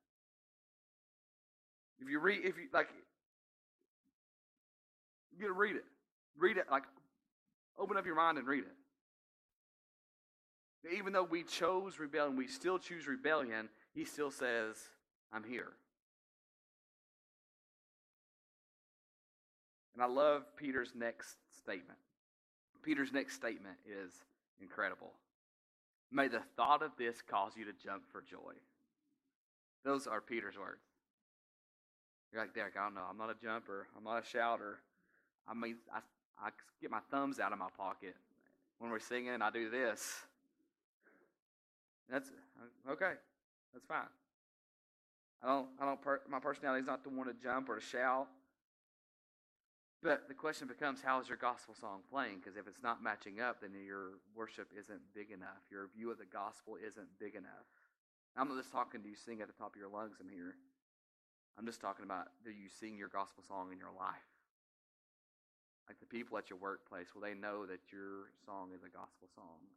If 2.01 2.09
you 2.09 2.19
read, 2.19 2.41
if 2.45 2.57
you 2.57 2.69
like, 2.73 2.89
you 5.33 5.41
gotta 5.41 5.53
read 5.53 5.77
it. 5.77 5.85
Read 6.39 6.57
it, 6.57 6.65
like, 6.71 6.85
open 7.79 7.97
up 7.97 8.07
your 8.07 8.15
mind 8.15 8.39
and 8.39 8.47
read 8.47 8.65
it. 8.65 8.73
Even 10.97 11.13
though 11.13 11.25
we 11.25 11.43
chose 11.43 11.99
rebellion, 11.99 12.37
we 12.37 12.47
still 12.47 12.79
choose 12.79 13.07
rebellion, 13.07 13.69
he 13.93 14.05
still 14.05 14.31
says, 14.31 14.77
I'm 15.33 15.45
here. 15.45 15.73
And 20.01 20.11
I 20.11 20.15
love 20.15 20.45
Peter's 20.57 20.93
next 20.95 21.37
statement. 21.63 21.99
Peter's 22.83 23.13
next 23.13 23.35
statement 23.35 23.77
is 23.87 24.11
incredible. 24.63 25.13
May 26.11 26.27
the 26.27 26.41
thought 26.57 26.83
of 26.83 26.93
this 26.97 27.21
cause 27.21 27.53
you 27.55 27.67
to 27.67 27.73
jump 27.85 28.05
for 28.11 28.23
joy. 28.23 28.55
Those 29.85 30.07
are 30.07 30.23
Peter's 30.23 30.57
words. 30.57 30.81
You're 32.33 32.41
like, 32.41 32.55
Derek, 32.55 32.79
I 32.79 32.85
don't 32.85 32.95
know. 32.95 33.05
I'm 33.11 33.19
not 33.19 33.29
a 33.29 33.35
jumper. 33.45 33.89
I'm 33.95 34.03
not 34.03 34.25
a 34.25 34.27
shouter. 34.27 34.79
I 35.47 35.53
mean, 35.53 35.77
I, 35.95 35.99
I 36.43 36.49
get 36.81 36.91
my 36.91 37.01
thumbs 37.11 37.39
out 37.39 37.53
of 37.53 37.59
my 37.59 37.69
pocket 37.77 38.17
when 38.79 38.91
we're 38.91 39.01
singing. 39.01 39.43
I 39.43 39.51
do 39.51 39.69
this. 39.69 40.15
That's 42.09 42.31
okay. 42.91 43.13
That's 43.75 43.85
fine. 43.85 44.09
I 45.43 45.49
don't. 45.49 45.69
I 45.79 45.85
don't. 45.85 46.01
Per, 46.01 46.23
my 46.27 46.39
personality 46.39 46.81
is 46.81 46.87
not 46.87 47.05
the 47.05 47.11
one 47.11 47.27
to 47.27 47.35
jump 47.35 47.69
or 47.69 47.75
to 47.75 47.83
shout. 47.83 48.29
But 50.03 50.29
the 50.29 50.35
question 50.35 50.67
becomes 50.67 51.03
how 51.03 51.21
is 51.21 51.29
your 51.29 51.37
gospel 51.37 51.75
song 51.79 52.01
playing? 52.11 52.41
Because 52.41 52.57
if 52.57 52.67
it's 52.67 52.83
not 52.83 53.03
matching 53.03 53.41
up, 53.41 53.61
then 53.61 53.73
your 53.85 54.17
worship 54.35 54.73
isn't 54.79 55.01
big 55.15 55.31
enough. 55.31 55.61
Your 55.71 55.89
view 55.95 56.11
of 56.11 56.17
the 56.17 56.25
gospel 56.25 56.77
isn't 56.81 57.19
big 57.19 57.35
enough. 57.35 57.69
I'm 58.37 58.49
not 58.49 58.57
just 58.57 58.73
talking 58.73 59.03
to 59.03 59.09
you 59.09 59.15
sing 59.15 59.43
at 59.43 59.49
the 59.49 59.53
top 59.53 59.75
of 59.75 59.81
your 59.81 59.91
lungs, 59.91 60.17
I'm 60.21 60.31
here. 60.31 60.57
I'm 61.59 61.67
just 61.67 61.81
talking 61.81 62.07
about 62.07 62.29
do 62.45 62.51
you 62.51 62.69
sing 62.81 62.97
your 62.97 63.09
gospel 63.09 63.45
song 63.47 63.73
in 63.73 63.79
your 63.79 63.93
life? 63.93 64.25
Like 65.87 66.01
the 66.01 66.07
people 66.07 66.39
at 66.39 66.49
your 66.49 66.59
workplace, 66.59 67.09
will 67.15 67.21
they 67.21 67.35
know 67.35 67.67
that 67.67 67.93
your 67.93 68.33
song 68.47 68.71
is 68.75 68.83
a 68.83 68.89
gospel 68.89 69.29
song? 69.35 69.69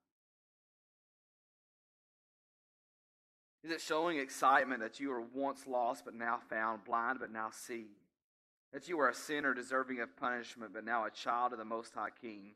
Is 3.64 3.72
it 3.72 3.82
showing 3.82 4.20
excitement 4.20 4.82
that 4.82 5.00
you 5.00 5.10
were 5.10 5.24
once 5.34 5.68
lost 5.68 6.06
but 6.06 6.14
now 6.14 6.40
found, 6.50 6.86
blind 6.86 7.20
but 7.20 7.32
now 7.32 7.50
see? 7.52 7.88
That 8.74 8.88
you 8.88 8.98
were 8.98 9.10
a 9.10 9.14
sinner 9.14 9.54
deserving 9.54 10.00
of 10.00 10.18
punishment 10.18 10.74
but 10.74 10.84
now 10.84 11.06
a 11.06 11.12
child 11.12 11.54
of 11.54 11.60
the 11.60 11.66
Most 11.66 11.94
High 11.94 12.10
King? 12.22 12.56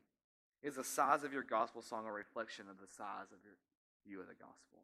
Is 0.62 0.74
the 0.74 0.84
size 0.84 1.22
of 1.22 1.32
your 1.32 1.44
gospel 1.44 1.80
song 1.80 2.06
a 2.06 2.12
reflection 2.12 2.66
of 2.68 2.78
the 2.80 2.88
size 2.88 3.30
of 3.30 3.38
your 3.44 3.54
view 4.04 4.20
of 4.20 4.26
the 4.26 4.34
gospel? 4.34 4.82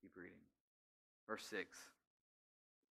Keep 0.00 0.12
reading. 0.16 0.38
Verse 1.26 1.44
6. 1.50 1.76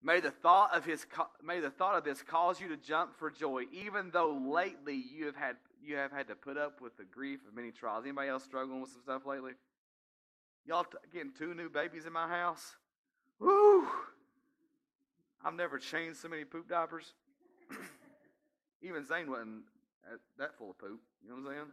May 0.02 0.20
the 0.20 0.30
thought 0.30 0.74
of 0.74 0.84
his 0.84 1.04
may 1.42 1.60
the 1.60 1.70
thought 1.70 1.96
of 1.96 2.04
this 2.04 2.22
cause 2.22 2.60
you 2.60 2.68
to 2.68 2.76
jump 2.76 3.16
for 3.18 3.30
joy, 3.30 3.64
even 3.72 4.10
though 4.12 4.40
lately 4.46 4.94
you 4.94 5.26
have 5.26 5.36
had 5.36 5.56
you 5.82 5.96
have 5.96 6.12
had 6.12 6.28
to 6.28 6.36
put 6.36 6.56
up 6.56 6.80
with 6.80 6.96
the 6.96 7.04
grief 7.04 7.40
of 7.46 7.54
many 7.54 7.72
trials. 7.72 8.04
Anybody 8.04 8.28
else 8.28 8.44
struggling 8.44 8.80
with 8.80 8.90
some 8.90 9.02
stuff 9.02 9.26
lately? 9.26 9.52
Y'all 10.64 10.84
t- 10.84 10.98
getting 11.12 11.32
two 11.36 11.52
new 11.52 11.68
babies 11.68 12.06
in 12.06 12.12
my 12.12 12.28
house? 12.28 12.76
Woo! 13.40 13.86
I've 15.44 15.54
never 15.54 15.78
changed 15.78 16.18
so 16.18 16.28
many 16.28 16.44
poop 16.44 16.68
diapers. 16.68 17.14
Even 18.82 19.06
Zane 19.06 19.30
wasn't 19.30 19.62
uh, 20.06 20.16
that 20.38 20.56
full 20.56 20.70
of 20.70 20.78
poop. 20.78 21.00
You 21.22 21.30
know 21.30 21.36
what 21.36 21.50
I'm 21.50 21.54
saying? 21.54 21.66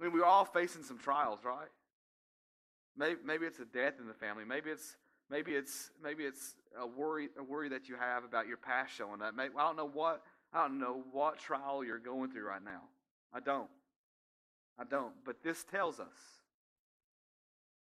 I 0.00 0.04
mean, 0.04 0.12
we're 0.12 0.24
all 0.24 0.44
facing 0.44 0.82
some 0.82 0.98
trials, 0.98 1.40
right? 1.44 1.68
Maybe, 2.96 3.20
maybe 3.24 3.46
it's 3.46 3.58
a 3.58 3.64
death 3.64 3.94
in 4.00 4.06
the 4.06 4.14
family. 4.14 4.44
Maybe 4.44 4.70
it's 4.70 4.96
maybe 5.30 5.52
it's 5.52 5.90
maybe 6.02 6.24
it's 6.24 6.54
a 6.78 6.86
worry 6.86 7.28
a 7.38 7.42
worry 7.42 7.68
that 7.70 7.88
you 7.88 7.96
have 7.96 8.24
about 8.24 8.46
your 8.46 8.56
past 8.56 8.92
showing 8.94 9.22
up. 9.22 9.34
Maybe, 9.34 9.54
I 9.56 9.66
don't 9.66 9.76
know 9.76 9.88
what 9.88 10.22
I 10.52 10.62
don't 10.62 10.78
know 10.78 11.04
what 11.12 11.38
trial 11.38 11.84
you're 11.84 11.98
going 11.98 12.30
through 12.30 12.46
right 12.46 12.62
now. 12.62 12.82
I 13.32 13.40
don't. 13.40 13.68
I 14.78 14.84
don't. 14.84 15.12
But 15.24 15.42
this 15.42 15.64
tells 15.64 16.00
us 16.00 16.06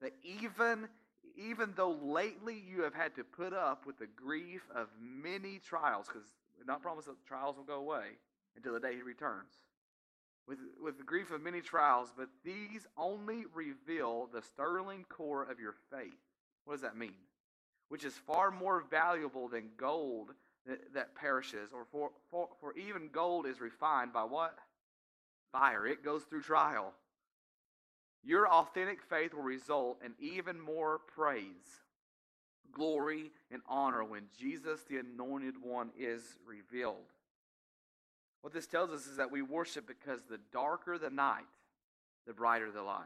that 0.01 0.13
even 0.23 0.87
even 1.35 1.73
though 1.75 1.97
lately 2.01 2.61
you 2.67 2.83
have 2.83 2.93
had 2.93 3.15
to 3.15 3.23
put 3.23 3.53
up 3.53 3.85
with 3.85 3.97
the 3.97 4.07
grief 4.07 4.61
of 4.75 4.87
many 4.99 5.59
trials, 5.59 6.07
because 6.07 6.27
not 6.65 6.81
promise 6.81 7.05
that 7.05 7.15
trials 7.25 7.57
will 7.57 7.63
go 7.63 7.79
away 7.79 8.05
until 8.55 8.73
the 8.73 8.79
day 8.79 8.95
he 8.95 9.01
returns. 9.01 9.51
With, 10.47 10.59
with 10.81 10.97
the 10.97 11.03
grief 11.03 11.31
of 11.31 11.41
many 11.41 11.61
trials, 11.61 12.11
but 12.15 12.27
these 12.43 12.85
only 12.97 13.45
reveal 13.53 14.27
the 14.33 14.41
sterling 14.41 15.05
core 15.07 15.43
of 15.43 15.59
your 15.59 15.75
faith. 15.89 16.19
What 16.65 16.73
does 16.73 16.81
that 16.81 16.97
mean? 16.97 17.15
Which 17.87 18.03
is 18.03 18.13
far 18.13 18.51
more 18.51 18.83
valuable 18.89 19.47
than 19.47 19.69
gold 19.77 20.31
that, 20.65 20.93
that 20.93 21.15
perishes, 21.15 21.71
or 21.73 21.85
for, 21.91 22.11
for, 22.29 22.49
for 22.59 22.75
even 22.77 23.09
gold 23.11 23.45
is 23.45 23.61
refined 23.61 24.11
by 24.11 24.23
what? 24.23 24.57
Fire. 25.51 25.85
It 25.85 26.03
goes 26.03 26.23
through 26.23 26.41
trial. 26.41 26.93
Your 28.23 28.47
authentic 28.47 29.01
faith 29.01 29.33
will 29.33 29.43
result 29.43 29.99
in 30.03 30.13
even 30.19 30.59
more 30.59 30.99
praise 30.99 31.83
glory, 32.73 33.31
and 33.51 33.61
honor 33.67 34.03
when 34.03 34.23
Jesus, 34.37 34.81
the 34.89 34.97
Anointed 34.97 35.55
One, 35.61 35.91
is 35.97 36.21
revealed. 36.45 36.95
What 38.41 38.53
this 38.53 38.67
tells 38.67 38.89
us 38.89 39.07
is 39.07 39.17
that 39.17 39.31
we 39.31 39.41
worship 39.41 39.87
because 39.87 40.21
the 40.29 40.39
darker 40.51 40.97
the 40.97 41.09
night, 41.09 41.45
the 42.27 42.33
brighter 42.33 42.71
the 42.71 42.81
light. 42.81 43.05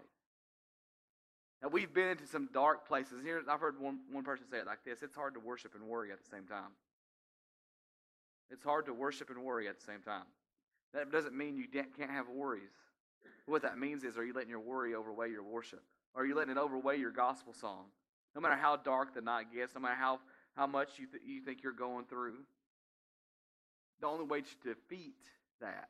Now, 1.62 1.70
we've 1.70 1.94
been 1.94 2.10
into 2.10 2.28
some 2.28 2.50
dark 2.54 2.88
places. 2.88 3.24
Here, 3.24 3.42
I've 3.48 3.60
heard 3.60 3.80
one, 3.80 4.00
one 4.12 4.24
person 4.24 4.46
say 4.50 4.60
it 4.60 4.66
like 4.66 4.84
this 4.86 5.02
it's 5.02 5.16
hard 5.16 5.34
to 5.36 5.40
worship 5.40 5.76
and 5.76 5.84
worry 5.84 6.12
at 6.12 6.20
the 6.20 6.30
same 6.30 6.46
time. 6.46 6.72
It's 8.50 8.64
hard 8.64 8.86
to 8.86 8.94
worship 8.94 9.30
and 9.30 9.44
worry 9.44 9.68
at 9.68 9.78
the 9.80 9.86
same 9.86 10.02
time. 10.02 10.26
That 10.94 11.12
doesn't 11.12 11.36
mean 11.36 11.58
you 11.58 11.68
can't 11.68 12.12
have 12.12 12.30
worries. 12.30 12.72
What 13.46 13.62
that 13.62 13.78
means 13.78 14.04
is, 14.04 14.18
are 14.18 14.26
you 14.26 14.34
letting 14.34 14.50
your 14.50 14.60
worry 14.60 14.96
overweigh 14.96 15.32
your 15.32 15.44
worship? 15.44 15.82
Are 16.16 16.26
you 16.26 16.36
letting 16.36 16.52
it 16.52 16.58
overweigh 16.58 16.98
your 16.98 17.12
gospel 17.12 17.54
song? 17.54 17.86
No 18.36 18.42
matter 18.42 18.56
how 18.56 18.76
dark 18.76 19.14
the 19.14 19.22
night 19.22 19.48
gets, 19.54 19.74
no 19.76 19.82
matter 19.82 19.96
how, 19.96 20.20
how 20.56 20.68
much 20.68 20.90
you, 20.98 21.08
th- 21.08 21.24
you 21.26 21.42
think 21.42 21.64
you're 21.64 21.72
going 21.72 22.06
through, 22.06 22.36
the 24.02 24.08
only 24.08 24.26
way 24.26 24.42
to 24.42 24.56
defeat 24.64 25.16
that 25.62 25.90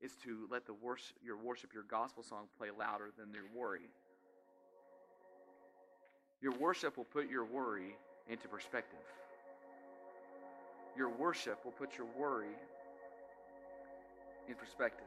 is 0.00 0.12
to 0.24 0.46
let 0.50 0.66
the 0.66 0.74
worship, 0.74 1.16
your 1.22 1.36
worship, 1.36 1.72
your 1.74 1.82
gospel 1.82 2.22
song 2.22 2.46
play 2.58 2.68
louder 2.76 3.10
than 3.18 3.32
your 3.34 3.44
worry. 3.54 3.88
Your 6.40 6.52
worship 6.52 6.96
will 6.96 7.04
put 7.04 7.28
your 7.28 7.44
worry 7.44 7.96
into 8.28 8.48
perspective. 8.48 8.98
Your 10.96 11.10
worship 11.10 11.64
will 11.64 11.72
put 11.72 11.98
your 11.98 12.06
worry 12.18 12.54
in 14.48 14.54
perspective. 14.54 15.06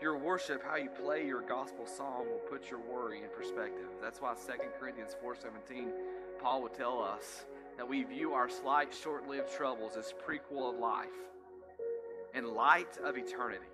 Your 0.00 0.16
worship, 0.16 0.62
how 0.62 0.76
you 0.76 0.88
play 0.88 1.26
your 1.26 1.42
gospel 1.42 1.86
song, 1.86 2.26
will 2.26 2.38
put 2.48 2.70
your 2.70 2.80
worry 2.80 3.22
in 3.22 3.28
perspective. 3.30 3.88
That's 4.00 4.20
why 4.20 4.34
2 4.34 4.52
Corinthians 4.78 5.16
4.17, 5.24 5.88
Paul 6.40 6.62
would 6.62 6.74
tell 6.74 7.02
us 7.02 7.44
that 7.76 7.88
we 7.88 8.04
view 8.04 8.32
our 8.32 8.48
slight, 8.48 8.94
short-lived 8.94 9.52
troubles 9.52 9.96
as 9.96 10.14
prequel 10.26 10.72
of 10.72 10.78
life 10.78 11.08
and 12.32 12.46
light 12.46 12.96
of 13.04 13.16
eternity. 13.16 13.66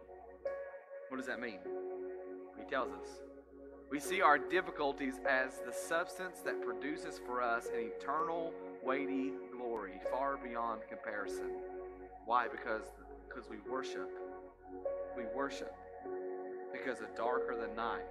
What 1.08 1.18
does 1.18 1.26
that 1.26 1.40
mean? 1.40 1.58
He 2.58 2.64
tells 2.70 2.90
us. 2.92 3.08
We 3.90 4.00
see 4.00 4.22
our 4.22 4.38
difficulties 4.38 5.20
as 5.28 5.60
the 5.64 5.72
substance 5.72 6.40
that 6.40 6.62
produces 6.62 7.20
for 7.26 7.42
us 7.42 7.66
an 7.66 7.90
eternal, 7.98 8.52
weighty 8.82 9.32
glory 9.52 10.00
far 10.10 10.38
beyond 10.38 10.80
comparison. 10.88 11.50
Why? 12.24 12.48
Because 12.48 12.84
because 13.34 13.48
we 13.50 13.56
worship. 13.70 14.10
We 15.16 15.24
worship. 15.34 15.74
Because 16.74 16.98
the 16.98 17.08
darker 17.16 17.54
the 17.56 17.74
night, 17.74 18.04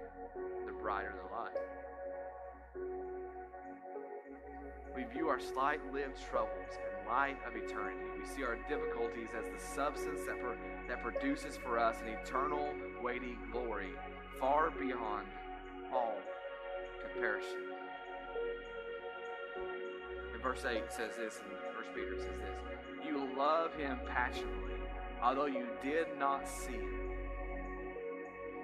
the 0.66 0.72
brighter 0.72 1.14
the 1.22 1.36
light. 1.36 1.52
We 4.96 5.04
view 5.12 5.28
our 5.28 5.38
slight 5.38 5.80
lived 5.92 6.16
troubles 6.30 6.70
in 6.72 7.08
light 7.08 7.36
of 7.46 7.54
eternity. 7.54 8.00
We 8.18 8.26
see 8.26 8.42
our 8.42 8.56
difficulties 8.68 9.28
as 9.36 9.44
the 9.44 9.74
substance 9.74 10.20
that, 10.26 10.36
that 10.88 11.02
produces 11.02 11.56
for 11.56 11.78
us 11.78 11.96
an 12.00 12.08
eternal, 12.08 12.66
weighty 13.02 13.36
glory 13.52 13.90
far 14.40 14.70
beyond 14.70 15.26
all 15.92 16.16
comparison. 17.02 17.58
In 20.34 20.40
verse 20.40 20.64
8 20.64 20.82
says 20.88 21.16
this, 21.18 21.40
and 21.40 21.52
1 21.76 21.94
Peter 21.94 22.16
says 22.16 22.38
this 22.38 23.06
You 23.06 23.28
love 23.36 23.74
him 23.74 23.98
passionately, 24.06 24.74
although 25.22 25.46
you 25.46 25.66
did 25.82 26.06
not 26.18 26.48
see 26.48 26.72
him. 26.72 27.03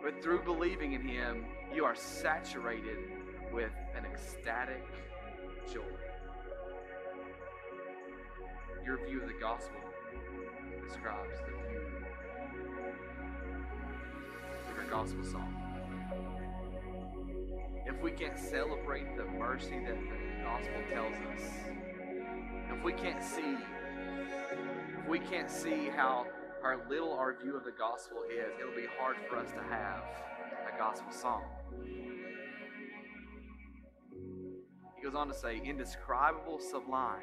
But 0.03 0.23
through 0.23 0.43
believing 0.45 0.95
in 0.95 1.03
Him, 1.03 1.45
you 1.75 1.85
are 1.85 1.95
saturated 1.95 2.99
with 3.53 3.73
an 3.97 4.05
ecstatic 4.07 4.83
joy. 5.73 5.83
Your 8.85 8.99
view 9.07 9.21
of 9.23 9.29
the 9.29 9.35
gospel 9.39 9.81
describes 10.83 11.39
the 11.41 11.53
view 11.69 11.81
of 14.69 14.77
your 14.77 14.91
gospel 14.91 15.23
song. 15.25 15.55
If 17.87 18.01
we 18.01 18.11
can't 18.11 18.39
celebrate 18.39 19.17
the 19.17 19.27
mercy 19.27 19.79
that 19.85 19.99
the 19.99 20.43
gospel 20.43 20.81
tells 20.91 21.15
us, 21.35 21.43
if 22.73 22.83
we 22.83 22.93
can't 22.93 23.23
see, 23.23 23.57
if 24.99 25.09
we 25.09 25.19
can't 25.19 25.51
see 25.51 25.89
how 25.95 26.27
how 26.62 26.79
little 26.88 27.12
our 27.12 27.37
view 27.42 27.57
of 27.57 27.64
the 27.64 27.73
gospel 27.73 28.18
is, 28.31 28.53
it'll 28.61 28.75
be 28.75 28.87
hard 28.99 29.16
for 29.29 29.37
us 29.37 29.51
to 29.53 29.62
have 29.70 30.03
a 30.73 30.79
gospel 30.79 31.11
song. 31.11 31.42
He 34.96 35.03
goes 35.03 35.14
on 35.14 35.29
to 35.29 35.35
say, 35.35 35.61
indescribable, 35.64 36.61
sublime, 36.61 37.23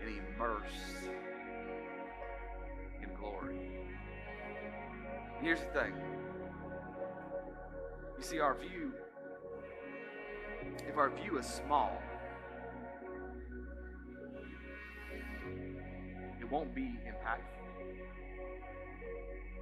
and 0.00 0.10
immersed 0.10 1.10
in 3.02 3.08
glory. 3.18 3.56
Here's 5.42 5.60
the 5.60 5.80
thing. 5.80 5.92
You 8.18 8.22
see, 8.22 8.38
our 8.38 8.54
view, 8.54 8.92
if 10.86 10.96
our 10.96 11.10
view 11.10 11.38
is 11.38 11.46
small, 11.46 12.00
it 16.38 16.50
won't 16.50 16.74
be 16.74 16.82
impactful 16.82 17.69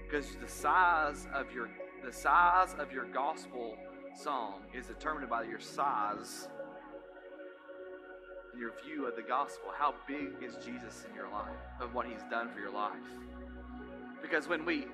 because 0.08 0.36
the 0.36 0.48
size 0.48 1.26
of 1.34 1.52
your 1.52 1.68
the 2.04 2.12
size 2.12 2.74
of 2.78 2.92
your 2.92 3.04
gospel 3.06 3.76
song 4.16 4.62
is 4.72 4.86
determined 4.86 5.28
by 5.28 5.42
your 5.42 5.60
size 5.60 6.48
and 8.52 8.60
your 8.60 8.72
view 8.84 9.06
of 9.06 9.16
the 9.16 9.22
gospel. 9.22 9.70
How 9.76 9.94
big 10.06 10.42
is 10.42 10.54
Jesus 10.64 11.04
in 11.08 11.14
your 11.14 11.28
life 11.30 11.56
of 11.80 11.94
what 11.94 12.06
he's 12.06 12.22
done 12.30 12.48
for 12.50 12.60
your 12.60 12.72
life? 12.72 12.94
Because 14.22 14.48
when 14.48 14.64
we 14.64 14.86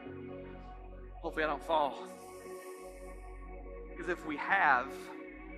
hopefully 1.23 1.45
I 1.45 1.49
don't 1.49 1.65
fall. 1.65 2.07
Because 3.91 4.09
if 4.09 4.27
we 4.27 4.37
have 4.37 4.89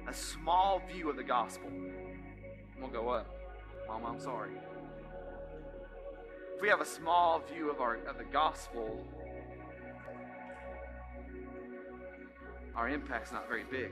a 0.07 0.13
small 0.13 0.83
view 0.93 1.09
of 1.09 1.17
the 1.17 1.25
gospel, 1.25 1.71
we'll 2.79 2.91
go 2.91 3.09
up. 3.09 3.35
Mom, 3.89 4.05
I'm 4.05 4.21
sorry. 4.21 4.51
If 6.55 6.61
we 6.61 6.69
have 6.69 6.81
a 6.81 6.87
small 6.87 7.41
view 7.53 7.71
of 7.71 7.81
our 7.81 7.97
of 8.07 8.19
the 8.19 8.25
gospel, 8.25 9.07
our 12.77 12.89
impact's 12.89 13.33
not 13.33 13.49
very 13.49 13.65
big. 13.65 13.91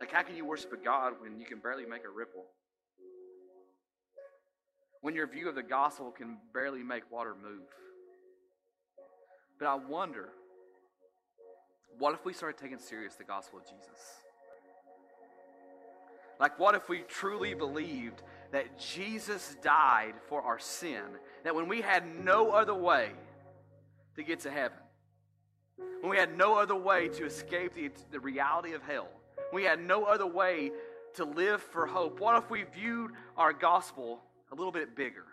Like, 0.00 0.12
how 0.12 0.22
can 0.22 0.36
you 0.36 0.44
worship 0.44 0.72
a 0.72 0.76
God 0.76 1.14
when 1.20 1.40
you 1.40 1.46
can 1.46 1.58
barely 1.58 1.84
make 1.84 2.04
a 2.04 2.10
ripple? 2.10 2.44
When 5.00 5.14
your 5.14 5.26
view 5.26 5.48
of 5.48 5.54
the 5.54 5.62
gospel 5.62 6.10
can 6.10 6.38
barely 6.54 6.82
make 6.82 7.10
water 7.10 7.34
move? 7.34 7.66
But 9.58 9.66
I 9.66 9.74
wonder 9.74 10.28
what 11.98 12.14
if 12.14 12.24
we 12.24 12.32
started 12.32 12.60
taking 12.60 12.78
serious 12.78 13.14
the 13.14 13.24
gospel 13.24 13.58
of 13.58 13.64
Jesus? 13.64 14.00
Like, 16.38 16.58
what 16.58 16.74
if 16.74 16.88
we 16.88 16.98
truly 17.00 17.54
believed 17.54 18.22
that 18.52 18.78
Jesus 18.78 19.56
died 19.62 20.14
for 20.28 20.42
our 20.42 20.58
sin? 20.58 21.02
That 21.44 21.54
when 21.54 21.66
we 21.66 21.80
had 21.80 22.04
no 22.22 22.50
other 22.50 22.74
way 22.74 23.12
to 24.16 24.22
get 24.22 24.40
to 24.40 24.50
heaven, 24.50 24.76
when 26.06 26.12
we 26.12 26.18
had 26.18 26.38
no 26.38 26.56
other 26.56 26.76
way 26.76 27.08
to 27.08 27.24
escape 27.24 27.74
the, 27.74 27.90
the 28.12 28.20
reality 28.20 28.74
of 28.74 28.82
hell, 28.82 29.08
we 29.52 29.64
had 29.64 29.80
no 29.80 30.04
other 30.04 30.24
way 30.24 30.70
to 31.14 31.24
live 31.24 31.60
for 31.60 31.84
hope, 31.84 32.20
what 32.20 32.40
if 32.40 32.48
we 32.48 32.62
viewed 32.62 33.10
our 33.36 33.52
gospel 33.52 34.20
a 34.52 34.54
little 34.54 34.70
bit 34.70 34.94
bigger? 34.94 35.24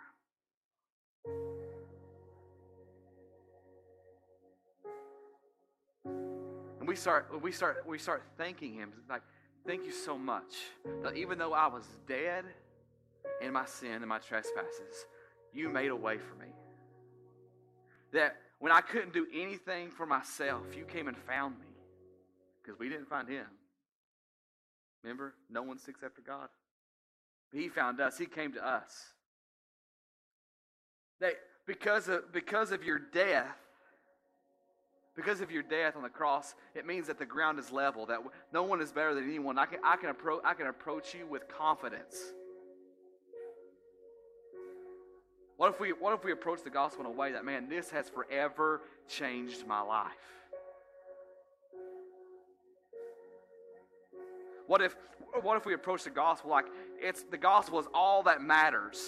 And 6.05 6.87
we 6.87 6.95
start, 6.95 7.39
we 7.39 7.51
start, 7.51 7.83
we 7.87 7.99
start 7.99 8.23
thanking 8.39 8.73
Him, 8.73 8.93
like, 9.07 9.21
thank 9.67 9.85
you 9.85 9.91
so 9.91 10.17
much 10.17 10.55
that 11.03 11.15
even 11.15 11.37
though 11.37 11.53
I 11.53 11.67
was 11.67 11.85
dead 12.07 12.45
in 13.43 13.53
my 13.53 13.67
sin 13.67 13.91
and 13.91 14.07
my 14.07 14.17
trespasses, 14.17 15.05
you 15.53 15.69
made 15.69 15.91
a 15.91 15.95
way 15.95 16.17
for 16.17 16.33
me. 16.33 16.47
That 18.11 18.37
when 18.63 18.71
I 18.71 18.79
couldn't 18.79 19.11
do 19.11 19.27
anything 19.33 19.89
for 19.89 20.05
myself, 20.05 20.61
you 20.73 20.85
came 20.85 21.09
and 21.09 21.17
found 21.17 21.59
me 21.59 21.65
because 22.61 22.79
we 22.79 22.87
didn't 22.87 23.09
find 23.09 23.27
Him. 23.27 23.45
Remember, 25.03 25.33
no 25.49 25.63
one 25.63 25.77
seeks 25.77 26.01
after 26.01 26.21
God. 26.21 26.47
But 27.51 27.59
He 27.59 27.67
found 27.67 27.99
us. 27.99 28.17
He 28.17 28.25
came 28.25 28.53
to 28.53 28.65
us. 28.65 28.93
That 31.19 31.33
because 31.67 32.07
of 32.07 32.31
because 32.31 32.71
of 32.71 32.85
your 32.85 32.99
death, 32.99 33.57
because 35.13 35.41
of 35.41 35.51
your 35.51 35.63
death 35.63 35.97
on 35.97 36.03
the 36.03 36.07
cross, 36.07 36.55
it 36.73 36.85
means 36.85 37.07
that 37.07 37.19
the 37.19 37.25
ground 37.25 37.59
is 37.59 37.69
level. 37.69 38.05
That 38.05 38.19
no 38.53 38.63
one 38.63 38.79
is 38.79 38.93
better 38.93 39.13
than 39.13 39.25
anyone. 39.25 39.59
I 39.59 39.65
can 39.65 39.79
I 39.83 39.97
can 39.97 40.09
approach 40.09 40.41
I 40.45 40.53
can 40.53 40.67
approach 40.67 41.13
you 41.13 41.27
with 41.27 41.49
confidence. 41.49 42.15
What 45.63 45.75
if 45.75 45.79
we 45.79 45.93
what 45.93 46.13
if 46.13 46.25
we 46.25 46.33
approach 46.33 46.61
the 46.61 46.69
gospel 46.69 47.05
in 47.05 47.07
a 47.09 47.15
way 47.15 47.31
that 47.31 47.45
man, 47.45 47.69
this 47.69 47.89
has 47.91 48.09
forever 48.09 48.81
changed 49.07 49.65
my 49.65 49.79
life? 49.79 50.11
What 54.67 54.81
if, 54.81 54.97
what 55.41 55.55
if 55.55 55.65
we 55.65 55.73
approach 55.73 56.03
the 56.03 56.09
gospel 56.09 56.51
like 56.51 56.65
it's 56.99 57.23
the 57.23 57.37
gospel 57.37 57.79
is 57.79 57.85
all 57.93 58.23
that 58.23 58.41
matters? 58.41 59.07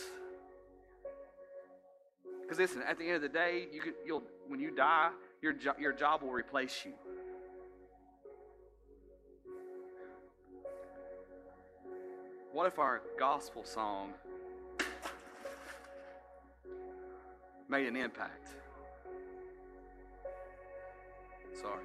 Because 2.42 2.58
listen, 2.58 2.84
at 2.84 2.98
the 2.98 3.04
end 3.04 3.18
of 3.18 3.22
the 3.22 3.28
day, 3.28 3.68
you 3.74 3.94
you'll 4.06 4.24
when 4.48 4.62
you 4.62 4.72
die, 4.72 5.10
your 5.42 5.52
jo- 5.52 5.76
your 5.78 5.92
job 5.92 6.22
will 6.22 6.32
replace 6.32 6.86
you. 6.86 6.94
What 12.54 12.66
if 12.66 12.80
our 12.80 13.02
gospel 13.20 13.66
song 13.66 14.14
made 17.70 17.88
an 17.88 17.96
impact? 17.96 18.50
Sorry. 21.60 21.84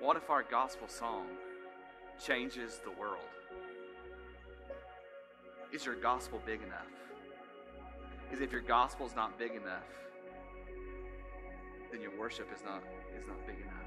What 0.00 0.16
if 0.16 0.30
our 0.30 0.42
gospel 0.42 0.88
song 0.88 1.26
changes 2.24 2.80
the 2.84 2.90
world? 2.98 3.18
Is 5.72 5.84
your 5.84 5.94
gospel 5.94 6.40
big 6.44 6.62
enough? 6.62 6.86
Is 8.32 8.40
if 8.40 8.50
your 8.50 8.62
gospel 8.62 9.06
is 9.06 9.14
not 9.14 9.38
big 9.38 9.52
enough, 9.52 9.84
then 11.92 12.00
your 12.00 12.16
worship 12.18 12.48
is 12.54 12.62
not 12.64 12.82
is 13.16 13.26
not 13.26 13.46
big 13.46 13.56
enough. 13.56 13.80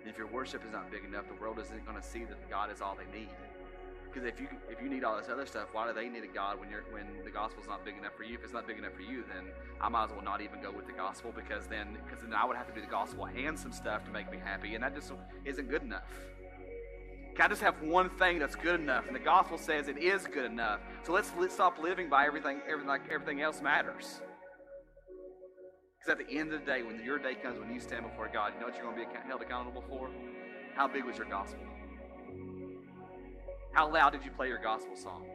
And 0.00 0.10
if 0.10 0.16
your 0.16 0.26
worship 0.26 0.64
is 0.64 0.72
not 0.72 0.90
big 0.90 1.04
enough, 1.04 1.28
the 1.28 1.40
world 1.40 1.58
isn't 1.58 1.84
going 1.84 2.00
to 2.00 2.06
see 2.06 2.24
that 2.24 2.50
God 2.50 2.70
is 2.70 2.80
all 2.80 2.96
they 2.96 3.18
need. 3.18 3.28
Because 4.10 4.26
if 4.26 4.40
you 4.40 4.48
if 4.70 4.80
you 4.80 4.88
need 4.88 5.04
all 5.04 5.18
this 5.18 5.28
other 5.28 5.44
stuff, 5.44 5.68
why 5.72 5.86
do 5.86 5.92
they 5.92 6.08
need 6.08 6.24
a 6.24 6.28
God 6.28 6.58
when 6.58 6.70
you're 6.70 6.84
when 6.90 7.06
the 7.24 7.30
gospel's 7.30 7.66
not 7.66 7.84
big 7.84 7.96
enough 7.98 8.16
for 8.16 8.24
you? 8.24 8.34
If 8.34 8.44
it's 8.44 8.54
not 8.54 8.66
big 8.66 8.78
enough 8.78 8.94
for 8.94 9.02
you, 9.02 9.22
then 9.28 9.44
I 9.80 9.88
might 9.90 10.04
as 10.04 10.10
well 10.10 10.22
not 10.22 10.40
even 10.40 10.62
go 10.62 10.70
with 10.70 10.86
the 10.86 10.92
gospel 10.92 11.32
because 11.34 11.66
then 11.66 11.98
because 12.06 12.22
then 12.22 12.32
I 12.32 12.46
would 12.46 12.56
have 12.56 12.66
to 12.68 12.74
do 12.74 12.80
the 12.80 12.86
gospel 12.90 13.26
and 13.26 13.58
some 13.58 13.72
stuff 13.72 14.04
to 14.06 14.10
make 14.10 14.30
me 14.30 14.38
happy, 14.42 14.74
and 14.74 14.82
that 14.82 14.94
just 14.94 15.12
isn't 15.44 15.68
good 15.68 15.82
enough. 15.82 16.04
Can 17.38 17.44
I 17.44 17.48
just 17.50 17.62
have 17.62 17.80
one 17.82 18.10
thing 18.10 18.40
that's 18.40 18.56
good 18.56 18.80
enough? 18.80 19.06
And 19.06 19.14
the 19.14 19.20
gospel 19.20 19.58
says 19.58 19.86
it 19.86 19.98
is 19.98 20.26
good 20.26 20.46
enough. 20.46 20.80
So 21.04 21.12
let's, 21.12 21.30
let's 21.38 21.54
stop 21.54 21.78
living 21.78 22.08
by 22.08 22.26
everything, 22.26 22.58
everything 22.66 22.88
like 22.88 23.02
everything 23.08 23.42
else 23.42 23.62
matters. 23.62 24.20
Because 26.08 26.22
at 26.22 26.26
the 26.26 26.38
end 26.38 26.54
of 26.54 26.60
the 26.60 26.66
day, 26.66 26.82
when 26.82 27.04
your 27.04 27.18
day 27.18 27.34
comes, 27.34 27.58
when 27.58 27.70
you 27.70 27.80
stand 27.80 28.02
before 28.02 28.30
God, 28.32 28.54
you 28.54 28.60
know 28.60 28.66
what 28.66 28.76
you're 28.76 28.90
going 28.90 28.96
to 28.96 29.12
be 29.12 29.28
held 29.28 29.42
accountable 29.42 29.84
for? 29.90 30.08
How 30.74 30.88
big 30.88 31.04
was 31.04 31.18
your 31.18 31.26
gospel? 31.26 31.60
How 33.72 33.92
loud 33.92 34.12
did 34.12 34.24
you 34.24 34.30
play 34.30 34.48
your 34.48 34.58
gospel 34.58 34.96
song? 34.96 35.26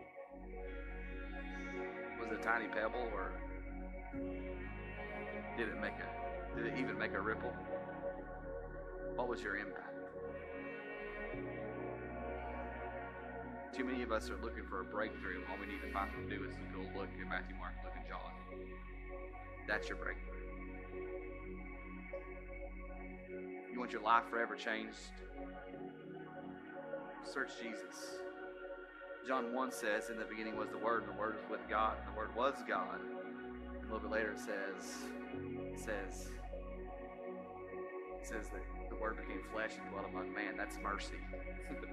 Was 2.19 2.31
it 2.31 2.39
a 2.39 2.43
tiny 2.43 2.65
pebble 2.69 3.07
or 3.13 3.33
did 5.57 5.67
it 5.67 5.79
make 5.79 5.93
a 5.93 6.55
did 6.57 6.65
it 6.65 6.79
even 6.79 6.97
make 6.97 7.13
a 7.13 7.21
ripple? 7.21 7.53
What 9.15 9.27
was 9.27 9.43
your 9.43 9.57
impact? 9.57 9.93
Too 13.77 13.83
many 13.86 14.01
of 14.01 14.12
us 14.12 14.27
are 14.31 14.38
looking 14.38 14.65
for 14.67 14.81
a 14.81 14.86
breakthrough. 14.86 15.41
All 15.51 15.57
we 15.59 15.67
need 15.71 15.81
to 15.86 15.93
find 15.93 16.09
to 16.13 16.36
do 16.36 16.43
is 16.45 16.55
to 16.55 16.62
go 16.73 16.79
look 16.97 17.09
at 17.21 17.29
Matthew, 17.29 17.57
Mark, 17.57 17.73
Luke, 17.83 17.93
and 17.95 18.07
John. 18.07 18.31
That's 19.67 19.88
your 19.88 19.97
breakthrough. 19.97 20.33
Want 23.84 23.91
your 23.91 24.02
life 24.02 24.24
forever 24.30 24.56
changed? 24.56 24.96
Search 27.26 27.50
Jesus. 27.62 28.15
John 29.28 29.54
1 29.54 29.72
says, 29.74 30.10
In 30.10 30.17
the 30.17 30.24
beginning 30.24 30.56
was 30.56 30.69
the 30.69 30.78
Word, 30.78 31.04
and 31.04 31.13
the 31.13 31.19
Word 31.19 31.36
was 31.36 31.43
with 31.52 31.69
God, 31.69 31.98
and 32.00 32.13
the 32.13 32.17
Word 32.17 32.34
was 32.34 32.54
God. 32.65 33.02
And 33.02 33.82
a 33.82 33.93
little 33.93 34.08
bit 34.08 34.12
later 34.12 34.32
it 34.32 34.39
says, 34.39 35.04
it 35.74 35.78
says, 35.78 36.30
it 38.22 38.26
says 38.26 38.48
that 38.54 38.89
the 38.89 38.96
Word 38.96 39.17
became 39.17 39.41
flesh 39.52 39.72
and 39.78 39.91
dwelt 39.91 40.06
among 40.10 40.34
man. 40.34 40.56
That's 40.56 40.78
mercy. 40.82 41.19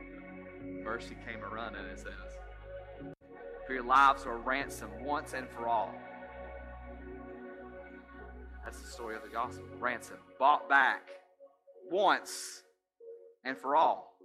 mercy 0.85 1.17
came 1.27 1.43
a 1.43 1.49
running, 1.49 1.85
it 1.87 1.99
says. 1.99 3.15
For 3.67 3.73
your 3.73 3.83
lives 3.83 4.25
were 4.25 4.39
ransomed 4.39 4.93
once 5.03 5.33
and 5.33 5.49
for 5.49 5.67
all. 5.67 5.93
That's 8.65 8.81
the 8.81 8.89
story 8.89 9.17
of 9.17 9.23
the 9.25 9.29
gospel. 9.29 9.65
Ransom. 9.81 10.19
Bought 10.39 10.69
back 10.69 11.09
once 11.91 12.63
and 13.45 13.57
for 13.57 13.77
all. 13.77 14.17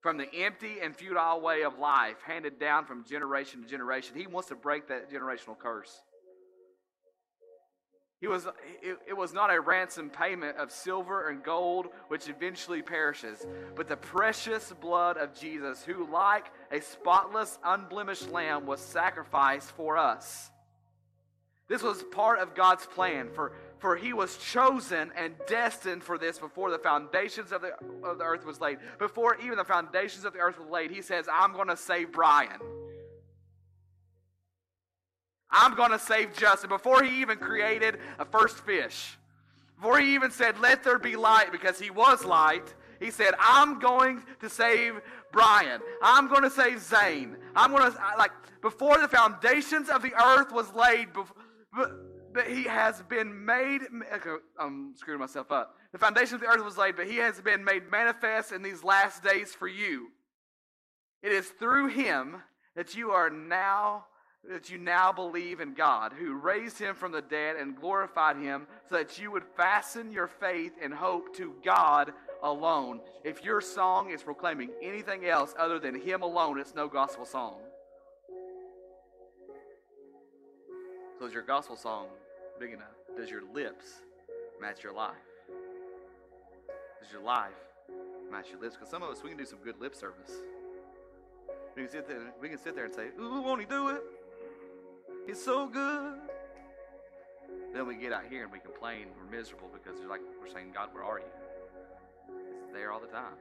From 0.00 0.16
the 0.16 0.34
empty 0.34 0.76
and 0.82 0.96
futile 0.96 1.40
way 1.40 1.62
of 1.62 1.78
life 1.78 2.16
handed 2.24 2.58
down 2.58 2.86
from 2.86 3.04
generation 3.04 3.62
to 3.62 3.68
generation. 3.68 4.16
He 4.16 4.26
wants 4.26 4.48
to 4.48 4.54
break 4.54 4.88
that 4.88 5.12
generational 5.12 5.58
curse. 5.58 5.94
He 8.20 8.26
was, 8.26 8.46
it, 8.82 8.98
it, 9.08 9.16
was 9.16 9.32
not 9.32 9.52
a 9.52 9.58
ransom 9.58 10.10
payment 10.10 10.58
of 10.58 10.70
silver 10.70 11.30
and 11.30 11.42
gold, 11.42 11.86
which 12.08 12.28
eventually 12.28 12.82
perishes, 12.82 13.46
but 13.74 13.88
the 13.88 13.96
precious 13.96 14.74
blood 14.78 15.16
of 15.16 15.34
Jesus, 15.34 15.82
who, 15.82 16.06
like 16.12 16.50
a 16.70 16.82
spotless, 16.82 17.58
unblemished 17.64 18.30
lamb, 18.30 18.66
was 18.66 18.80
sacrificed 18.80 19.70
for 19.70 19.96
us. 19.96 20.50
This 21.66 21.82
was 21.82 22.02
part 22.02 22.40
of 22.40 22.54
God's 22.54 22.84
plan, 22.84 23.30
for, 23.32 23.52
for 23.80 23.96
he 23.96 24.12
was 24.12 24.36
chosen 24.36 25.10
and 25.16 25.34
destined 25.46 26.04
for 26.04 26.18
this 26.18 26.38
before 26.38 26.70
the 26.70 26.78
foundations 26.78 27.50
of 27.50 27.62
the, 27.62 27.72
of 28.06 28.18
the 28.18 28.24
earth 28.24 28.44
was 28.44 28.60
laid. 28.60 28.78
Before 28.98 29.36
even 29.36 29.56
the 29.56 29.64
foundations 29.64 30.24
of 30.24 30.34
the 30.34 30.38
earth 30.38 30.58
were 30.58 30.70
laid, 30.70 30.90
he 30.90 31.02
says, 31.02 31.26
I'm 31.32 31.52
going 31.52 31.68
to 31.68 31.76
save 31.76 32.12
Brian. 32.12 32.60
I'm 35.50 35.74
going 35.74 35.90
to 35.90 35.98
save 35.98 36.36
Justin. 36.36 36.68
Before 36.68 37.02
he 37.02 37.22
even 37.22 37.38
created 37.38 37.98
a 38.18 38.24
first 38.24 38.58
fish, 38.58 39.18
before 39.76 39.98
he 39.98 40.14
even 40.14 40.30
said, 40.30 40.60
Let 40.60 40.84
there 40.84 40.98
be 40.98 41.16
light, 41.16 41.50
because 41.50 41.80
he 41.80 41.90
was 41.90 42.24
light, 42.24 42.74
he 43.00 43.10
said, 43.10 43.32
I'm 43.40 43.78
going 43.80 44.22
to 44.40 44.50
save 44.50 45.00
Brian. 45.32 45.80
I'm 46.02 46.28
going 46.28 46.42
to 46.42 46.50
save 46.50 46.80
Zane. 46.80 47.36
I'm 47.56 47.70
going 47.70 47.90
to, 47.90 47.98
like, 48.18 48.30
before 48.60 49.00
the 49.00 49.08
foundations 49.08 49.88
of 49.88 50.02
the 50.02 50.12
earth 50.22 50.52
was 50.52 50.72
laid, 50.74 51.08
but 52.32 52.46
he 52.46 52.64
has 52.64 53.02
been 53.02 53.44
made, 53.44 53.82
I'm 54.58 54.94
screwing 54.96 55.20
myself 55.20 55.50
up. 55.50 55.76
The 55.92 55.98
foundation 55.98 56.36
of 56.36 56.40
the 56.40 56.46
earth 56.46 56.64
was 56.64 56.78
laid, 56.78 56.96
but 56.96 57.08
he 57.08 57.16
has 57.16 57.40
been 57.40 57.64
made 57.64 57.90
manifest 57.90 58.52
in 58.52 58.62
these 58.62 58.84
last 58.84 59.22
days 59.22 59.54
for 59.54 59.68
you. 59.68 60.08
It 61.22 61.32
is 61.32 61.48
through 61.48 61.88
him 61.88 62.36
that 62.76 62.94
you 62.94 63.10
are 63.10 63.30
now 63.30 64.04
that 64.48 64.70
you 64.70 64.78
now 64.78 65.12
believe 65.12 65.60
in 65.60 65.74
God, 65.74 66.12
who 66.18 66.34
raised 66.34 66.78
him 66.78 66.94
from 66.94 67.12
the 67.12 67.20
dead 67.20 67.56
and 67.56 67.76
glorified 67.76 68.36
him, 68.36 68.66
so 68.88 68.96
that 68.96 69.18
you 69.18 69.30
would 69.30 69.44
fasten 69.56 70.10
your 70.10 70.28
faith 70.28 70.72
and 70.82 70.94
hope 70.94 71.36
to 71.36 71.54
God 71.62 72.12
alone. 72.42 73.00
If 73.22 73.44
your 73.44 73.60
song 73.60 74.10
is 74.10 74.22
proclaiming 74.22 74.70
anything 74.80 75.26
else 75.26 75.54
other 75.58 75.78
than 75.78 76.00
him 76.00 76.22
alone, 76.22 76.58
it's 76.58 76.74
no 76.74 76.88
gospel 76.88 77.26
song. 77.26 77.56
So 81.20 81.26
is 81.26 81.34
your 81.34 81.42
gospel 81.42 81.76
song 81.76 82.06
big 82.58 82.72
enough? 82.72 82.96
Does 83.14 83.28
your 83.28 83.42
lips 83.52 84.00
match 84.58 84.82
your 84.82 84.94
life? 84.94 85.12
Does 86.98 87.12
your 87.12 87.20
life 87.20 87.52
match 88.32 88.46
your 88.50 88.58
lips? 88.58 88.76
Because 88.76 88.88
some 88.88 89.02
of 89.02 89.10
us, 89.10 89.22
we 89.22 89.28
can 89.28 89.36
do 89.36 89.44
some 89.44 89.58
good 89.62 89.78
lip 89.78 89.94
service. 89.94 90.32
We 91.76 91.82
can 91.82 91.90
sit 91.92 92.08
there, 92.08 92.32
we 92.40 92.48
can 92.48 92.56
sit 92.56 92.74
there 92.74 92.86
and 92.86 92.94
say, 92.94 93.08
Ooh, 93.20 93.42
won't 93.42 93.60
he 93.60 93.66
do 93.66 93.90
it? 93.90 94.00
He's 95.26 95.44
so 95.44 95.66
good. 95.66 96.14
Then 97.74 97.86
we 97.86 97.96
get 97.96 98.14
out 98.14 98.24
here 98.30 98.44
and 98.44 98.50
we 98.50 98.58
complain, 98.58 99.08
we're 99.14 99.30
miserable 99.30 99.68
because 99.74 100.00
we're 100.00 100.08
like 100.08 100.22
we're 100.40 100.50
saying, 100.50 100.70
God, 100.72 100.88
where 100.94 101.04
are 101.04 101.18
you? 101.18 101.26
It's 102.62 102.72
there 102.72 102.92
all 102.92 103.00
the 103.00 103.08
time. 103.08 103.36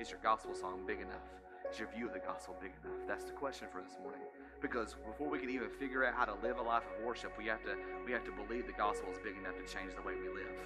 Is 0.00 0.08
your 0.10 0.20
gospel 0.22 0.54
song 0.54 0.80
big 0.86 1.00
enough? 1.00 1.28
Is 1.70 1.78
your 1.78 1.90
view 1.94 2.06
of 2.06 2.14
the 2.14 2.20
gospel 2.20 2.56
big 2.58 2.72
enough? 2.82 3.06
That's 3.06 3.24
the 3.24 3.32
question 3.32 3.68
for 3.70 3.82
this 3.82 3.98
morning. 4.02 4.22
Because 4.66 4.96
before 5.06 5.30
we 5.30 5.38
can 5.38 5.48
even 5.48 5.70
figure 5.70 6.04
out 6.04 6.14
how 6.14 6.24
to 6.24 6.34
live 6.42 6.58
a 6.58 6.62
life 6.62 6.82
of 6.82 7.04
worship, 7.06 7.30
we 7.38 7.46
have 7.46 7.62
to 7.62 7.76
we 8.04 8.10
have 8.10 8.24
to 8.24 8.32
believe 8.32 8.66
the 8.66 8.72
gospel 8.72 9.08
is 9.12 9.18
big 9.22 9.38
enough 9.38 9.54
to 9.54 9.72
change 9.72 9.94
the 9.94 10.02
way 10.02 10.14
we 10.14 10.28
live. 10.28 10.58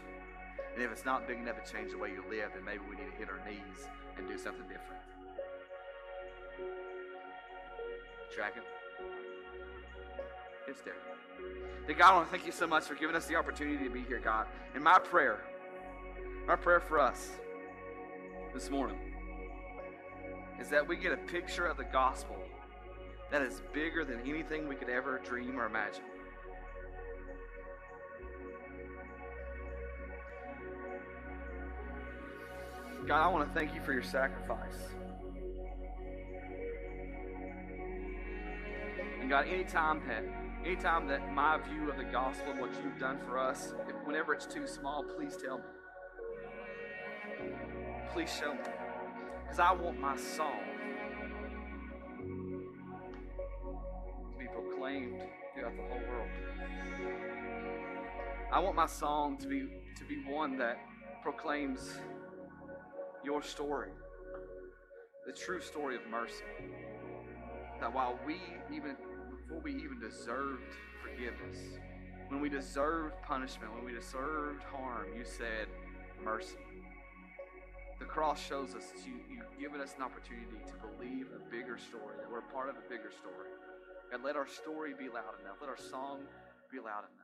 And 0.75 0.83
if 0.83 0.91
it's 0.91 1.05
not 1.05 1.29
big 1.29 1.37
enough 1.37 1.63
to 1.63 1.71
change 1.71 1.91
the 1.93 1.99
way 1.99 2.09
you 2.09 2.25
live, 2.31 2.53
then 2.55 2.65
maybe 2.65 2.81
we 2.89 2.97
need 2.97 3.11
to 3.13 3.17
hit 3.19 3.29
our 3.29 3.45
knees 3.45 3.89
and 4.17 4.27
do 4.27 4.39
something 4.39 4.63
different. 4.63 5.03
Tracking? 8.35 8.63
It's 10.67 10.81
there. 10.81 10.95
Dear 11.87 11.97
God, 11.97 12.11
I 12.11 12.17
want 12.17 12.29
to 12.29 12.33
thank 12.33 12.47
you 12.47 12.53
so 12.53 12.67
much 12.67 12.85
for 12.85 12.95
giving 12.95 13.15
us 13.15 13.27
the 13.27 13.37
opportunity 13.37 13.85
to 13.85 13.91
be 13.91 14.01
here, 14.03 14.21
God. 14.21 14.47
And 14.75 14.83
my 14.83 14.99
prayer, 14.99 15.41
my 16.47 16.57
prayer 16.57 16.81
for 16.81 16.99
us 16.99 17.33
this 18.55 18.71
morning 18.71 18.99
is 20.59 20.71
that 20.71 20.89
we 20.89 20.97
get 20.97 21.13
a 21.13 21.19
picture 21.19 21.67
of 21.67 21.77
the 21.77 21.85
gospel 21.85 22.37
that 23.31 23.43
is 23.43 23.63
bigger 23.73 24.05
than 24.05 24.21
anything 24.29 24.69
we 24.69 24.75
could 24.75 24.89
ever 24.91 25.21
dream 25.25 25.59
or 25.59 25.67
imagine. 25.67 26.03
God, 33.07 33.25
I 33.25 33.29
want 33.29 33.49
to 33.49 33.59
thank 33.59 33.75
you 33.75 33.81
for 33.81 33.93
your 33.93 34.03
sacrifice. 34.03 34.77
And 39.21 39.29
God, 39.29 39.47
anytime 39.47 40.03
that 40.07 40.25
anytime 40.65 41.09
that 41.09 41.33
my 41.33 41.59
view 41.59 41.91
of 41.91 41.97
the 41.97 42.05
gospel 42.05 42.53
and 42.53 42.61
what 42.61 42.71
you've 42.85 42.99
done 42.99 43.19
for 43.27 43.39
us, 43.39 43.73
whenever 44.05 44.35
it's 44.35 44.47
too 44.47 44.67
small, 44.67 45.05
please 45.17 45.37
tell 45.37 45.59
me. 45.59 45.65
Please 48.13 48.31
show 48.31 48.53
me. 48.53 48.61
Because 49.43 49.61
I 49.61 49.73
want 49.73 49.99
my 49.99 50.17
song 50.17 50.61
I 58.53 58.59
want 58.59 58.75
my 58.75 58.87
song 58.87 59.37
to 59.39 59.47
be 59.47 59.69
to 59.97 60.05
be 60.05 60.25
one 60.29 60.59
that 60.59 60.77
proclaims 61.23 61.99
your 63.25 63.43
story, 63.43 63.91
the 65.25 65.33
true 65.33 65.61
story 65.61 65.95
of 65.95 66.03
mercy. 66.11 66.43
That 67.81 67.95
while 67.95 68.19
we 68.27 68.41
even 68.75 68.97
before 69.31 69.61
we 69.63 69.77
even 69.77 70.01
deserved 70.01 70.65
forgiveness, 71.01 71.59
when 72.27 72.41
we 72.41 72.49
deserved 72.49 73.15
punishment, 73.23 73.73
when 73.73 73.85
we 73.85 73.93
deserved 73.93 74.65
harm, 74.65 75.07
you 75.17 75.25
said 75.25 75.69
mercy. 76.25 76.59
The 78.01 78.07
cross 78.07 78.45
shows 78.45 78.75
us 78.75 78.87
that 78.87 79.07
you, 79.07 79.21
you've 79.31 79.61
given 79.61 79.81
us 79.81 79.95
an 79.97 80.03
opportunity 80.03 80.47
to 80.67 80.75
believe 80.89 81.27
a 81.37 81.51
bigger 81.51 81.79
story, 81.79 82.17
that 82.19 82.29
we're 82.29 82.41
part 82.41 82.69
of 82.69 82.75
a 82.75 82.89
bigger 82.89 83.13
story. 83.13 83.47
And 84.13 84.25
let 84.25 84.35
our 84.35 84.49
story 84.49 84.93
be 84.99 85.05
loud 85.09 85.39
enough. 85.41 85.59
Let 85.61 85.71
our 85.71 85.79
song 85.79 86.23
be 86.73 86.79
loud 86.79 87.05
enough. 87.07 87.20